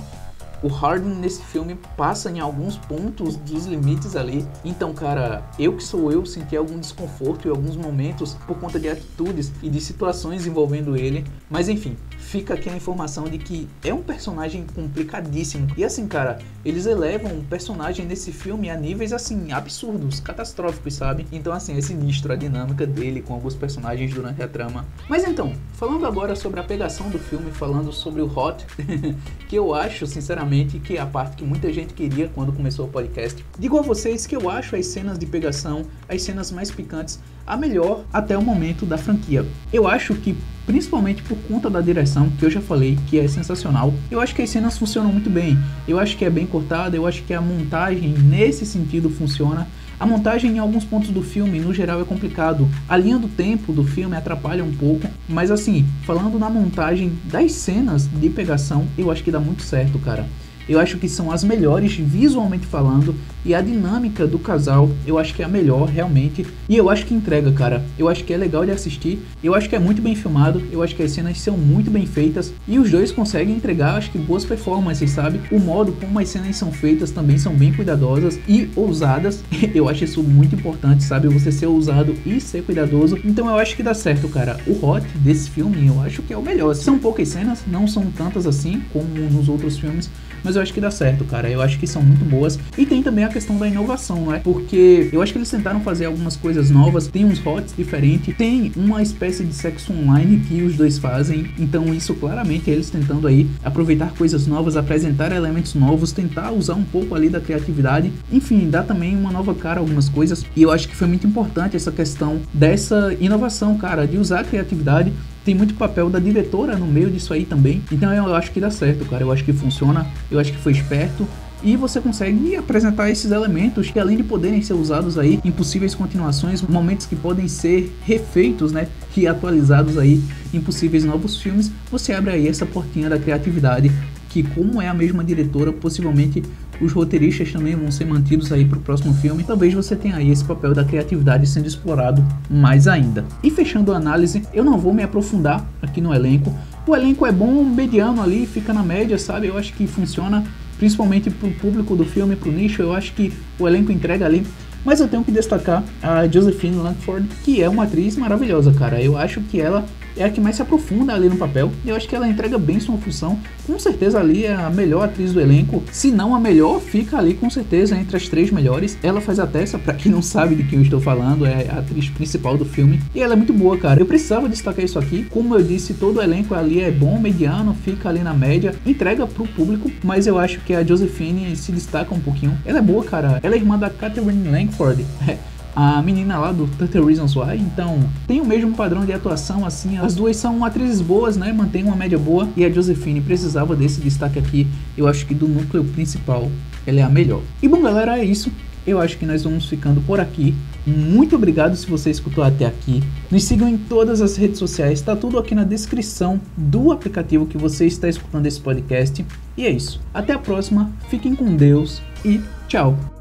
o 0.62 0.68
Harden 0.68 1.16
nesse 1.16 1.42
filme 1.42 1.78
passa 1.96 2.30
em 2.30 2.40
alguns 2.40 2.78
pontos 2.78 3.38
dos 3.38 3.66
limites 3.66 4.16
ali. 4.16 4.46
Então, 4.64 4.94
cara, 4.94 5.44
eu 5.58 5.76
que 5.76 5.84
sou 5.84 6.12
eu 6.12 6.26
senti 6.26 6.56
algum 6.56 6.80
desconforto 6.80 7.48
em 7.48 7.52
alguns 7.52 7.78
momentos 7.78 8.34
por 8.46 8.58
conta 8.60 8.80
de 8.80 8.90
atitudes 8.90 9.52
e 9.62 9.70
de 9.70 9.80
situações 9.80 10.46
envolvendo 10.46 10.98
ele. 10.98 11.24
Mas 11.50 11.70
enfim, 11.70 11.96
fica 12.18 12.54
aqui 12.54 12.70
a 12.70 12.76
informação 12.76 13.26
de 13.26 13.38
que 13.38 13.68
é 13.84 13.94
um 13.94 14.02
personagem 14.02 14.66
complicadíssimo. 14.76 15.68
E 15.78 15.84
assim, 15.84 16.08
cara, 16.08 16.40
eles 16.64 16.86
elevam 16.86 17.32
o 17.32 17.44
personagem 17.44 18.06
nesse 18.06 18.32
filme 18.32 18.70
a 18.70 18.76
níveis 18.76 19.14
assim 19.14 19.52
absurdos, 19.52 20.20
catastróficos, 20.20 20.94
sabe? 20.94 21.26
Então 21.32 21.54
assim, 21.54 21.78
é 21.78 21.82
sinistro 21.82 22.34
a 22.34 22.36
dinâmica 22.36 22.86
dele 22.86 23.22
com 23.22 23.34
alguns 23.34 23.56
personagens 23.56 24.14
durante 24.14 24.42
a 24.42 24.48
trama. 24.48 24.86
Mas 25.08 25.24
então, 25.24 25.54
falando 25.74 26.06
agora 26.06 26.36
sobre 26.36 26.60
a 26.60 26.64
pegação 26.64 27.10
do 27.10 27.20
filme, 27.20 27.52
falando 27.52 27.92
sobre 27.92 28.22
o 28.22 28.38
Hot, 28.38 28.66
que 29.48 29.56
eu 29.56 29.74
acho, 29.74 30.06
sinceramente, 30.06 30.80
que 30.80 30.98
é 30.98 31.02
a 31.02 31.06
parte 31.06 31.38
que 31.38 31.44
muita 31.44 31.72
gente 31.72 31.94
queria 31.94 32.30
quando 32.30 32.52
começou 32.52 32.86
o 32.86 32.90
podcast. 32.90 33.44
Digo 33.58 33.78
a 33.78 33.82
vocês 33.82 34.26
que 34.26 34.36
eu 34.36 34.50
acho 34.50 34.76
as 34.76 34.86
cenas 34.88 35.18
de 35.18 35.26
pegação, 35.26 35.86
as 36.08 36.22
cenas 36.22 36.52
mais 36.52 36.70
picantes, 36.72 37.20
a 37.50 37.58
melhor 37.58 38.06
até 38.14 38.38
o 38.38 38.44
momento 38.44 38.86
da 38.86 38.98
franquia. 38.98 39.44
Eu 39.74 39.88
acho 39.88 40.14
que 40.14 40.38
principalmente 40.68 41.24
por 41.24 41.36
conta 41.48 41.68
da 41.68 41.82
direção, 41.82 42.30
que 42.38 42.46
eu 42.46 42.52
já 42.52 42.62
falei 42.62 42.96
que 43.08 43.18
é 43.18 43.28
sensacional. 43.28 43.92
Eu 44.12 44.22
acho 44.22 44.36
que 44.36 44.44
as 44.44 44.52
cenas 44.52 44.78
funcionam 44.78 45.12
muito 45.12 45.28
bem. 45.28 45.58
Eu 45.88 45.98
acho 45.98 46.16
que 46.16 46.24
é 46.24 46.30
bem 46.30 46.46
cortada, 46.46 46.96
eu 46.96 47.08
acho 47.08 47.24
que 47.24 47.34
a 47.34 47.42
montagem 47.42 48.10
nesse 48.10 48.68
sentido 48.68 49.10
funciona. 49.10 49.68
A 50.00 50.06
montagem 50.06 50.52
em 50.52 50.60
alguns 50.60 50.86
pontos 50.86 51.10
do 51.10 51.24
filme, 51.24 51.60
no 51.60 51.74
geral, 51.74 52.00
é 52.00 52.06
complicado. 52.06 52.70
A 52.88 52.96
linha 52.96 53.18
do 53.18 53.28
tempo 53.28 53.74
do 53.74 53.84
filme 53.84 54.16
atrapalha 54.16 54.64
um 54.64 54.72
pouco, 54.72 55.08
mas 55.28 55.50
assim, 55.50 55.88
falando 56.06 56.38
na 56.38 56.52
montagem 56.52 57.12
das 57.26 57.52
cenas 57.54 58.08
de 58.08 58.30
pegação, 58.30 58.86
eu 58.96 59.10
acho 59.10 59.24
que 59.24 59.32
dá 59.32 59.40
muito 59.40 59.64
certo, 59.64 59.98
cara. 59.98 60.28
Eu 60.70 60.80
acho 60.80 61.00
que 61.00 61.10
são 61.10 61.32
as 61.32 61.44
melhores 61.44 61.96
visualmente 61.96 62.68
falando 62.68 63.16
e 63.44 63.56
a 63.56 63.62
dinâmica 63.62 64.28
do 64.28 64.38
casal, 64.38 64.92
eu 65.08 65.18
acho 65.18 65.34
que 65.34 65.42
é 65.42 65.46
a 65.46 65.50
melhor 65.50 65.88
realmente. 65.88 66.46
E 66.68 66.78
eu 66.78 66.92
acho 66.92 67.08
que 67.08 67.14
entrega, 67.14 67.52
cara. 67.52 67.84
Eu 67.98 68.08
acho 68.08 68.24
que 68.24 68.32
é 68.32 68.38
legal 68.38 68.64
de 68.64 68.70
assistir. 68.70 69.20
Eu 69.44 69.56
acho 69.56 69.68
que 69.68 69.76
é 69.76 69.80
muito 69.80 70.00
bem 70.00 70.14
filmado. 70.14 70.62
Eu 70.72 70.84
acho 70.84 70.96
que 70.96 71.02
as 71.02 71.12
cenas 71.12 71.40
são 71.40 71.58
muito 71.58 71.90
bem 71.90 72.06
feitas. 72.06 72.54
E 72.68 72.78
os 72.78 72.92
dois 72.92 73.12
conseguem 73.12 73.56
entregar, 73.56 73.96
acho 73.96 74.12
que 74.12 74.20
boas 74.20 74.46
performances, 74.46 75.10
sabe? 75.10 75.42
O 75.52 75.60
modo 75.60 75.94
como 75.94 76.20
as 76.20 76.30
cenas 76.30 76.56
são 76.56 76.72
feitas 76.72 77.10
também 77.10 77.40
são 77.40 77.56
bem 77.56 77.74
cuidadosas 77.74 78.40
e 78.48 78.70
ousadas. 78.76 79.44
eu 79.74 79.90
acho 79.90 80.04
isso 80.04 80.22
muito 80.22 80.54
importante, 80.54 81.04
sabe? 81.04 81.28
Você 81.30 81.52
ser 81.52 81.66
ousado 81.66 82.14
e 82.24 82.40
ser 82.40 82.62
cuidadoso. 82.62 83.18
Então 83.26 83.48
eu 83.48 83.56
acho 83.56 83.76
que 83.76 83.82
dá 83.82 83.96
certo, 83.96 84.30
cara. 84.30 84.60
O 84.68 84.86
hot 84.86 85.04
desse 85.16 85.50
filme 85.50 85.88
eu 85.88 86.00
acho 86.02 86.22
que 86.22 86.34
é 86.34 86.38
o 86.38 86.44
melhor. 86.44 86.76
São 86.76 87.00
poucas 87.00 87.30
cenas, 87.30 87.64
não 87.66 87.88
são 87.88 88.12
tantas 88.12 88.46
assim 88.46 88.84
como 88.94 89.08
nos 89.32 89.50
outros 89.50 89.80
filmes 89.80 90.10
mas 90.44 90.56
eu 90.56 90.62
acho 90.62 90.74
que 90.74 90.82
dá 90.82 90.92
certo, 90.92 91.24
cara. 91.26 91.50
Eu 91.50 91.62
acho 91.62 91.80
que 91.80 91.88
são 91.88 92.02
muito 92.02 92.24
boas. 92.26 92.60
E 92.78 92.86
tem 92.86 93.02
também 93.02 93.24
a 93.24 93.30
questão 93.30 93.58
da 93.58 93.68
inovação, 93.68 94.26
não 94.26 94.34
é? 94.34 94.40
Porque 94.40 95.10
eu 95.12 95.22
acho 95.22 95.32
que 95.32 95.38
eles 95.38 95.50
tentaram 95.50 95.80
fazer 95.82 96.06
algumas 96.06 96.36
coisas 96.36 96.70
novas, 96.70 97.08
tem 97.08 97.26
uns 97.26 97.40
hots 97.40 97.74
diferentes, 97.78 98.36
tem 98.36 98.72
uma 98.76 99.02
espécie 99.02 99.44
de 99.44 99.54
sexo 99.54 99.94
online 99.94 100.40
que 100.48 100.62
os 100.62 100.76
dois 100.76 100.98
fazem. 100.98 101.52
Então 101.58 101.94
isso 101.94 102.14
claramente 102.14 102.70
é 102.70 102.74
eles 102.74 102.90
tentando 102.90 103.28
aí 103.28 103.50
aproveitar 103.64 104.12
coisas 104.12 104.48
novas, 104.48 104.78
apresentar 104.78 105.32
elementos 105.32 105.76
novos, 105.76 106.12
tentar 106.12 106.52
usar 106.52 106.76
um 106.76 106.84
pouco 106.84 107.16
ali 107.16 107.30
da 107.30 107.40
criatividade. 107.40 108.12
Enfim, 108.32 108.70
dá 108.70 108.84
também 108.84 109.16
uma 109.16 109.32
nova 109.32 109.54
cara 109.54 109.80
a 109.80 109.84
algumas 109.84 110.10
coisas. 110.10 110.46
E 110.56 110.62
eu 110.62 110.72
acho 110.72 110.88
que 110.88 110.96
foi 110.96 111.08
muito 111.08 111.28
importante 111.28 111.76
essa 111.76 111.92
questão 111.92 112.40
dessa 112.54 113.16
inovação, 113.20 113.78
cara, 113.78 114.06
de 114.06 114.18
usar 114.18 114.42
a 114.42 114.44
criatividade 114.44 115.12
tem 115.50 115.56
muito 115.56 115.74
papel 115.74 116.12
da 116.12 116.20
diretora 116.20 116.78
no 116.78 116.86
meio 116.86 117.10
disso 117.10 117.34
aí 117.34 117.44
também. 117.44 117.82
Então 117.92 118.14
eu 118.14 118.36
acho 118.36 118.52
que 118.52 118.60
dá 118.60 118.70
certo, 118.70 119.04
cara. 119.06 119.24
Eu 119.24 119.32
acho 119.32 119.44
que 119.44 119.52
funciona, 119.52 120.06
eu 120.30 120.40
acho 120.40 120.52
que 120.52 120.60
foi 120.60 120.72
esperto. 120.74 121.28
E 121.64 121.76
você 121.76 122.00
consegue 122.00 122.56
apresentar 122.56 123.10
esses 123.10 123.32
elementos 123.32 123.90
que 123.90 124.00
além 124.00 124.16
de 124.16 124.22
poderem 124.22 124.62
ser 124.62 124.74
usados 124.74 125.18
aí 125.18 125.40
em 125.44 125.52
possíveis 125.52 125.96
continuações, 125.96 126.62
momentos 126.62 127.08
que 127.08 127.16
podem 127.16 127.48
ser 127.48 127.92
refeitos, 128.04 128.72
né, 128.72 128.90
e 129.18 129.28
atualizados 129.28 129.98
aí 129.98 130.24
em 130.54 130.62
possíveis 130.62 131.04
novos 131.04 131.42
filmes, 131.42 131.72
você 131.92 132.14
abre 132.14 132.32
aí 132.32 132.48
essa 132.48 132.66
portinha 132.66 133.10
da 133.10 133.18
criatividade 133.18 133.92
que 134.30 134.44
como 134.44 134.80
é 134.80 134.88
a 134.88 134.94
mesma 134.94 135.24
diretora, 135.24 135.74
possivelmente 135.74 136.44
os 136.82 136.92
roteiristas 136.94 137.52
também 137.52 137.76
vão 137.76 137.92
ser 137.92 138.06
mantidos 138.06 138.52
aí 138.52 138.66
para 138.66 138.78
o 138.78 138.82
próximo 138.82 139.14
filme. 139.14 139.44
Talvez 139.44 139.74
você 139.74 139.96
tenha 139.96 140.16
aí 140.16 140.30
esse 140.30 140.44
papel 140.44 140.74
da 140.74 140.84
criatividade 140.84 141.48
sendo 141.48 141.68
explorado 141.68 142.26
mais 142.50 142.88
ainda. 142.88 143.26
E 143.44 143.52
fechando 143.52 143.94
a 143.94 143.98
análise, 143.98 144.44
eu 144.54 144.64
não 144.64 144.78
vou 144.78 144.94
me 144.94 145.04
aprofundar 145.04 145.68
aqui 145.82 146.02
no 146.02 146.14
elenco. 146.14 146.54
O 146.88 146.96
elenco 146.96 147.26
é 147.26 147.32
bom, 147.32 147.64
mediano 147.64 148.22
ali, 148.22 148.46
fica 148.46 148.74
na 148.74 148.84
média, 148.84 149.18
sabe? 149.18 149.48
Eu 149.48 149.58
acho 149.58 149.74
que 149.74 149.86
funciona 149.86 150.44
principalmente 150.78 151.30
para 151.30 151.48
o 151.48 151.54
público 151.54 151.96
do 151.96 152.06
filme, 152.06 152.36
para 152.36 152.50
o 152.50 152.52
nicho. 152.52 152.82
Eu 152.82 152.94
acho 152.94 153.14
que 153.14 153.34
o 153.60 153.68
elenco 153.68 153.92
entrega 153.92 154.26
ali. 154.26 154.46
Mas 154.84 155.02
eu 155.02 155.08
tenho 155.08 155.24
que 155.24 155.32
destacar 155.32 155.84
a 156.02 156.26
Josephine 156.26 156.78
Langford, 156.78 157.28
que 157.44 157.62
é 157.62 157.68
uma 157.68 157.84
atriz 157.84 158.16
maravilhosa, 158.16 158.72
cara. 158.74 159.02
Eu 159.02 159.18
acho 159.18 159.42
que 159.42 159.60
ela 159.60 159.86
é 160.20 160.26
a 160.26 160.30
que 160.30 160.42
mais 160.42 160.58
se 160.58 160.62
aprofunda 160.62 161.14
ali 161.14 161.30
no 161.30 161.38
papel. 161.38 161.72
E 161.86 161.90
eu 161.90 161.96
acho 161.96 162.08
que 162.08 162.16
ela 162.16 162.28
entrega 162.28 162.58
bem 162.60 162.80
sua 162.80 162.98
função. 162.98 163.40
Com 163.66 163.80
certeza 163.80 164.20
ali 164.20 164.46
é 164.46 164.54
a 164.54 164.70
melhor 164.70 165.06
atriz 165.06 165.34
do 165.34 165.40
elenco. 165.40 165.82
Se 165.92 166.12
não 166.12 166.36
a 166.36 166.40
melhor, 166.40 166.80
fica 166.80 167.18
ali 167.18 167.34
com 167.34 167.50
certeza 167.50 167.96
entre 167.96 168.18
as 168.18 168.28
três 168.28 168.52
melhores. 168.52 168.98
Ela 169.02 169.22
faz 169.22 169.40
a 169.40 169.48
Tessa, 169.48 169.80
para 169.80 169.94
quem 169.94 170.12
não 170.12 170.22
sabe 170.22 170.56
de 170.56 170.64
quem 170.64 170.80
eu 170.80 170.84
estou 170.84 171.00
falando, 171.00 171.46
é 171.46 171.68
a 171.70 171.80
atriz 171.80 172.10
principal 172.10 172.58
do 172.58 172.66
filme. 172.66 173.00
E 173.16 173.22
ela 173.22 173.34
é 173.34 173.36
muito 173.38 173.54
boa, 173.54 173.78
cara. 173.78 174.00
Eu 174.00 174.06
precisava 174.06 174.50
destacar 174.50 174.84
isso 174.84 175.00
aqui. 175.00 175.26
Como 175.30 175.56
eu 175.56 175.64
disse, 175.64 175.94
todo 175.94 176.18
o 176.18 176.22
elenco 176.22 176.54
ali 176.54 176.82
é 176.82 176.92
bom, 176.92 177.18
mediano, 177.18 177.74
fica 177.74 178.10
ali 178.10 178.20
na 178.20 178.34
média, 178.34 178.76
entrega 178.86 179.26
pro 179.26 179.48
público. 179.48 179.90
Mas 180.04 180.28
eu 180.28 180.38
acho 180.38 180.60
que 180.62 180.74
a 180.74 180.84
Josephine 180.84 181.56
se 181.56 181.72
destaca 181.72 182.14
um 182.14 182.20
pouquinho. 182.20 182.58
Ela 182.66 182.80
é 182.80 182.82
boa, 182.82 183.04
cara. 183.04 183.40
Ela 183.42 183.56
é 183.56 183.58
irmã 183.58 183.78
da 183.78 183.90
Catherine 183.90 184.50
Langford. 184.50 185.06
a 185.82 186.02
menina 186.02 186.38
lá 186.38 186.52
do 186.52 186.68
30 186.78 187.06
Reasons 187.06 187.38
Why. 187.38 187.58
Então, 187.58 187.98
tem 188.28 188.42
o 188.42 188.46
mesmo 188.46 188.74
padrão 188.74 189.06
de 189.06 189.14
atuação, 189.14 189.66
assim. 189.66 189.98
As 189.98 190.14
duas 190.14 190.36
são 190.36 190.66
atrizes 190.66 191.00
boas, 191.00 191.38
né? 191.38 191.54
Mantém 191.54 191.86
uma 191.86 191.96
média 191.96 192.18
boa. 192.18 192.50
E 192.58 192.66
a 192.66 192.70
Josephine 192.70 193.22
precisava 193.22 193.78
desse 193.78 194.02
destaque 194.02 194.38
aqui. 194.38 194.68
Eu 194.98 195.08
acho 195.08 195.26
que 195.26 195.34
do 195.34 195.48
núcleo 195.48 195.86
principal, 195.86 196.52
ela 196.86 197.00
é 197.00 197.04
a 197.04 197.08
melhor. 197.08 197.42
E 197.64 197.68
bom, 197.70 197.82
galera, 197.82 198.20
é 198.20 198.26
isso. 198.26 198.52
Eu 198.86 199.00
acho 199.00 199.18
que 199.18 199.26
nós 199.26 199.46
vamos 199.46 199.70
ficando 199.70 200.02
por 200.02 200.20
aqui. 200.20 200.54
Muito 200.86 201.38
obrigado 201.38 201.78
se 201.78 201.90
você 201.90 202.10
escutou 202.10 202.44
até 202.44 202.66
aqui. 202.66 203.02
Nos 203.32 203.46
sigam 203.46 203.70
em 203.70 203.78
todas 203.78 204.22
as 204.22 204.36
redes 204.36 204.60
sociais, 204.60 205.00
está 205.00 205.16
tudo 205.16 205.40
aqui 205.40 205.56
na 205.56 205.64
descrição 205.64 206.42
do 206.58 206.92
aplicativo 206.92 207.46
que 207.46 207.58
você 207.58 207.86
está 207.86 208.10
escutando 208.10 208.46
esse 208.48 208.60
podcast. 208.60 209.26
E 209.56 209.66
é 209.66 209.70
isso. 209.70 210.02
Até 210.14 210.34
a 210.34 210.40
próxima, 210.40 210.92
fiquem 211.10 211.36
com 211.36 211.56
Deus 211.56 212.02
e 212.26 212.42
tchau! 212.68 213.19